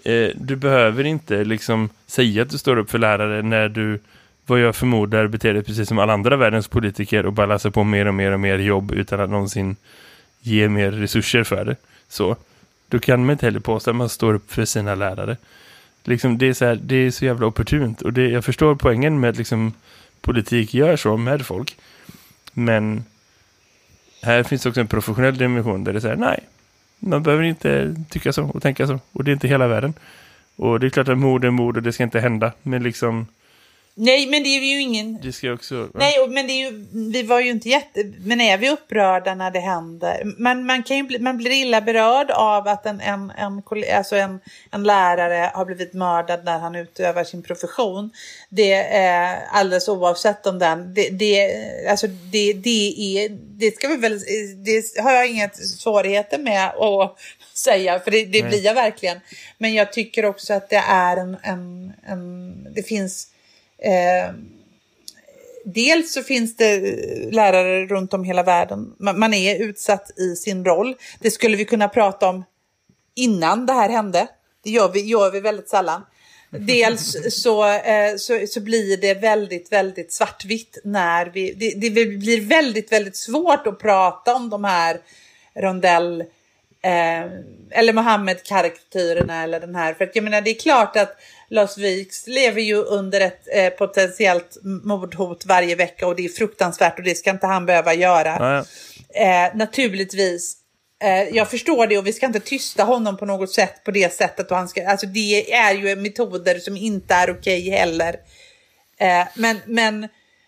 Eh, 0.04 0.30
du 0.36 0.56
behöver 0.56 1.04
inte 1.04 1.44
liksom 1.44 1.90
säga 2.08 2.42
att 2.42 2.50
du 2.50 2.58
står 2.58 2.78
upp 2.78 2.92
för 2.92 3.00
lärare 3.00 3.42
när 3.42 3.70
du, 3.70 4.00
vad 4.46 4.60
jag 4.60 4.76
förmodar, 4.76 5.28
beter 5.28 5.54
dig 5.54 5.64
precis 5.64 5.88
som 5.88 6.00
alla 6.00 6.14
andra 6.14 6.36
världens 6.36 6.68
politiker 6.68 7.26
och 7.26 7.34
bara 7.34 7.48
läser 7.48 7.70
på 7.70 7.84
mer 7.84 8.06
och 8.06 8.14
mer 8.14 8.32
och 8.32 8.40
mer 8.40 8.60
jobb 8.60 8.92
utan 8.92 9.20
att 9.20 9.30
någonsin 9.30 9.76
ge 10.42 10.70
mer 10.70 10.92
resurser 10.92 11.44
för 11.44 11.66
det. 11.66 11.76
Så. 12.10 12.36
Då 12.88 13.00
kan 13.00 13.26
man 13.26 13.34
inte 13.34 13.46
heller 13.46 13.60
påstå 13.60 13.90
att 13.90 13.96
man 13.96 14.10
står 14.10 14.34
upp 14.34 14.52
för 14.52 14.66
sina 14.66 14.96
lärare. 14.96 15.38
Liksom, 16.04 16.38
det, 16.38 16.48
är 16.48 16.54
så 16.54 16.66
här, 16.66 16.80
det 16.82 16.96
är 16.96 17.12
så 17.12 17.26
jävla 17.26 17.46
opportunt. 17.46 18.02
Och 18.02 18.14
det, 18.14 18.30
jag 18.30 18.46
förstår 18.46 18.76
poängen 18.76 19.20
med 19.20 19.30
att 19.30 19.38
liksom, 19.38 19.74
politik 20.22 20.74
gör 20.74 20.96
så 20.96 21.18
med 21.18 21.46
folk. 21.46 21.78
Men 22.54 23.04
här 24.22 24.44
finns 24.44 24.66
också 24.66 24.82
en 24.82 24.88
professionell 24.88 25.38
dimension 25.38 25.84
där 25.84 25.94
det 25.94 26.02
säger 26.02 26.16
nej, 26.16 26.40
man 27.00 27.24
behöver 27.24 27.44
inte 27.44 27.96
tycka 28.10 28.34
så 28.34 28.44
och 28.44 28.62
tänka 28.62 28.88
så. 28.88 29.00
Och 29.12 29.24
det 29.24 29.32
är 29.32 29.34
inte 29.34 29.48
hela 29.48 29.68
världen. 29.68 29.94
Och 30.56 30.80
det 30.80 30.86
är 30.86 30.90
klart 30.90 31.08
att 31.08 31.18
mord 31.18 31.46
är 31.46 31.50
mord 31.50 31.78
och 31.78 31.84
det 31.84 31.94
ska 31.94 32.04
inte 32.04 32.20
hända. 32.20 32.52
Men 32.64 32.84
liksom, 32.84 33.28
Nej, 33.98 34.28
men 34.28 34.44
det 34.44 34.50
är 34.50 34.60
ju 34.60 34.82
ingen... 34.82 35.20
det 35.22 35.32
ska 35.32 35.54
också... 35.54 35.90
Nej, 35.94 36.28
men 36.30 36.48
det 36.48 36.54
är 36.54 36.72
ju, 36.72 36.86
vi 37.12 37.24
var 37.24 37.40
ju 37.40 37.50
inte 37.50 37.70
jätte... 37.70 38.04
Men 38.18 38.42
är 38.42 38.58
vi 38.58 38.70
upprörda 38.70 39.36
när 39.36 39.52
det 39.52 39.60
händer? 39.60 40.34
Man, 40.38 40.66
man, 40.66 40.84
kan 40.84 40.98
ju 40.98 41.04
bli, 41.04 41.20
man 41.20 41.38
blir 41.38 41.52
illa 41.52 41.82
berörd 41.82 42.32
av 42.32 42.68
att 42.68 42.86
en, 42.86 43.02
en, 43.02 43.32
en, 43.38 43.64
alltså 43.96 44.16
en, 44.16 44.40
en 44.72 44.84
lärare 44.84 45.52
har 45.54 45.66
blivit 45.66 45.94
mördad 45.94 46.46
när 46.46 46.60
han 46.60 46.76
utövar 46.76 47.24
sin 47.24 47.44
profession. 47.44 48.12
Det 48.50 48.74
är 48.74 49.46
alldeles 49.52 49.88
oavsett 49.88 50.48
om 50.48 50.60
den... 50.60 50.94
Det, 50.94 51.10
det, 51.10 51.52
alltså 51.90 52.08
det, 52.08 52.54
det, 52.54 52.94
är, 52.98 53.30
det 53.60 53.76
ska 53.76 53.88
vi 53.88 53.98
väl... 53.98 54.20
Det 54.66 55.02
har 55.04 55.12
jag 55.12 55.30
inga 55.30 55.50
svårigheter 55.50 56.38
med 56.38 56.70
att 56.70 57.20
säga, 57.54 58.00
för 58.00 58.12
det, 58.12 58.26
det 58.26 58.44
blir 58.44 58.66
jag 58.66 58.74
verkligen. 58.74 59.20
Men 59.58 59.74
jag 59.74 59.94
tycker 59.94 60.26
också 60.26 60.54
att 60.54 60.70
det 60.70 60.84
är 60.88 61.18
en... 61.18 61.38
en, 61.44 61.94
en 62.08 62.74
det 62.74 62.84
finns... 62.84 63.32
Eh, 63.82 64.34
dels 65.66 66.14
så 66.14 66.24
finns 66.24 66.56
det 66.56 66.80
lärare 67.32 67.86
runt 67.86 68.14
om 68.14 68.24
hela 68.24 68.44
världen. 68.44 68.96
Man, 69.00 69.20
man 69.20 69.34
är 69.34 69.62
utsatt 69.62 70.20
i 70.20 70.36
sin 70.36 70.66
roll. 70.66 70.96
Det 71.20 71.32
skulle 71.32 71.58
vi 71.58 71.66
kunna 71.66 71.88
prata 71.88 72.30
om 72.30 72.44
innan 73.16 73.66
det 73.66 73.74
här 73.74 73.90
hände. 73.90 74.28
Det 74.64 74.70
gör 74.70 74.90
vi, 74.90 75.02
gör 75.02 75.32
vi 75.32 75.40
väldigt 75.40 75.70
sällan. 75.70 76.02
Dels 76.50 77.18
så, 77.44 77.68
eh, 77.74 78.16
så, 78.18 78.46
så 78.48 78.62
blir 78.62 78.98
det 78.98 79.14
väldigt, 79.14 79.72
väldigt 79.72 80.14
svartvitt 80.14 80.78
när 80.84 81.26
vi... 81.26 81.54
Det, 81.54 81.90
det 81.90 82.06
blir 82.06 82.42
väldigt, 82.42 82.92
väldigt 82.92 83.16
svårt 83.16 83.68
att 83.68 83.80
prata 83.80 84.36
om 84.36 84.50
de 84.50 84.64
här 84.64 84.98
rondell 85.56 86.22
eh, 86.82 87.26
eller 87.72 87.94
Mohammed-karikatyrerna 87.94 89.44
eller 89.44 89.60
den 89.60 89.76
här. 89.76 89.94
För 89.94 90.04
att 90.04 90.16
jag 90.16 90.24
menar, 90.24 90.42
det 90.42 90.50
är 90.50 90.60
klart 90.60 90.98
att 90.98 91.18
Lars 91.56 91.78
Vilks 91.78 92.28
lever 92.28 92.62
ju 92.62 92.76
under 92.76 93.22
ett 93.22 93.48
eh, 93.52 93.70
potentiellt 93.70 94.58
mordhot 94.64 95.46
varje 95.46 95.76
vecka 95.76 96.08
och 96.08 96.16
det 96.16 96.26
är 96.26 96.30
fruktansvärt 96.30 96.98
och 96.98 97.04
det 97.04 97.16
ska 97.16 97.30
inte 97.30 97.48
han 97.48 97.66
behöva 97.66 97.94
göra. 97.94 98.66
Eh, 99.16 99.56
naturligtvis. 99.56 100.58
Eh, 101.04 101.36
jag 101.36 101.50
förstår 101.50 101.88
det 101.88 101.98
och 101.98 102.08
vi 102.08 102.14
ska 102.14 102.26
inte 102.26 102.40
tysta 102.40 102.84
honom 102.84 103.18
på 103.18 103.26
något 103.26 103.54
sätt 103.54 103.84
på 103.84 103.92
det 103.92 104.14
sättet. 104.14 104.52
Och 104.52 104.58
han 104.58 104.68
ska, 104.68 104.88
alltså 104.88 105.08
det 105.08 105.54
är 105.54 105.74
ju 105.74 105.96
metoder 105.96 106.60
som 106.60 106.78
inte 106.78 107.14
är 107.14 107.32
okej 107.32 107.70
heller. 107.70 108.16
Eh, 109.00 109.28
men, 109.36 109.58
men, 109.66 110.08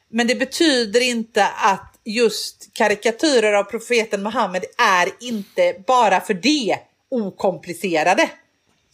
men 0.10 0.28
det 0.28 0.36
betyder 0.36 1.02
inte 1.02 1.48
att 1.48 1.93
just 2.04 2.70
karikatyrer 2.74 3.54
av 3.54 3.63
profeten 3.63 4.24
Muhammed 4.24 4.65
är 4.78 5.10
inte 5.28 5.76
bara 5.88 6.22
för 6.22 6.34
det 6.34 6.80
okomplicerade. 7.12 8.30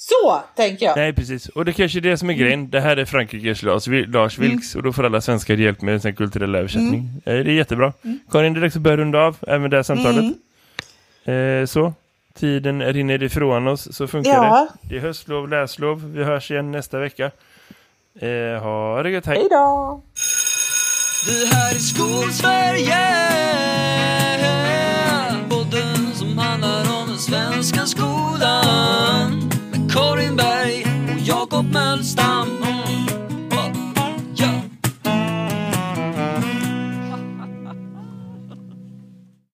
Så 0.09 0.41
tänker 0.55 0.85
jag. 0.85 0.97
Nej, 0.97 1.13
precis. 1.13 1.47
Och 1.49 1.65
det 1.65 1.73
kanske 1.73 1.99
är 1.99 2.01
det 2.01 2.17
som 2.17 2.29
är 2.29 2.33
grejen. 2.33 2.69
Det 2.69 2.81
här 2.81 2.97
är 2.97 3.05
Frankrikes 3.05 3.63
Lars, 3.63 3.87
Lars 3.87 4.37
Vilks 4.37 4.75
och 4.75 4.83
då 4.83 4.93
får 4.93 5.03
alla 5.03 5.21
svenskar 5.21 5.55
hjälp 5.57 5.81
med 5.81 5.93
en 5.93 6.01
sån 6.01 6.09
här 6.11 6.15
kulturell 6.15 6.55
översättning. 6.55 7.09
Eh, 7.25 7.33
Det 7.33 7.39
är 7.39 7.45
jättebra. 7.45 7.93
Karin, 8.31 8.53
det 8.53 8.59
är 8.59 8.61
dags 8.61 8.75
att 8.75 8.81
börja 8.81 8.97
runda 8.97 9.19
av 9.19 9.37
även 9.47 9.69
det 9.69 9.75
här 9.77 9.83
samtalet. 9.83 10.25
Eh, 11.25 11.65
så, 11.65 11.93
tiden 12.33 12.81
rinner 12.93 13.23
ifrån 13.23 13.67
oss, 13.67 13.95
så 13.95 14.07
funkar 14.07 14.31
Ja. 14.31 14.67
det. 14.83 14.89
Det 14.89 14.95
är 14.95 15.01
höstlov, 15.01 15.49
läslov. 15.49 16.11
Vi 16.15 16.23
hörs 16.23 16.51
igen 16.51 16.71
nästa 16.71 16.99
vecka. 16.99 17.31
Eh, 18.19 18.63
ha 18.63 19.03
det 19.03 19.09
gött, 19.09 19.25
hej! 19.25 19.37
Hej 19.37 19.47
då! 19.49 20.01
Vi 21.27 21.45
här 21.45 21.75
i 21.75 21.79
Skolsverige 21.79 22.99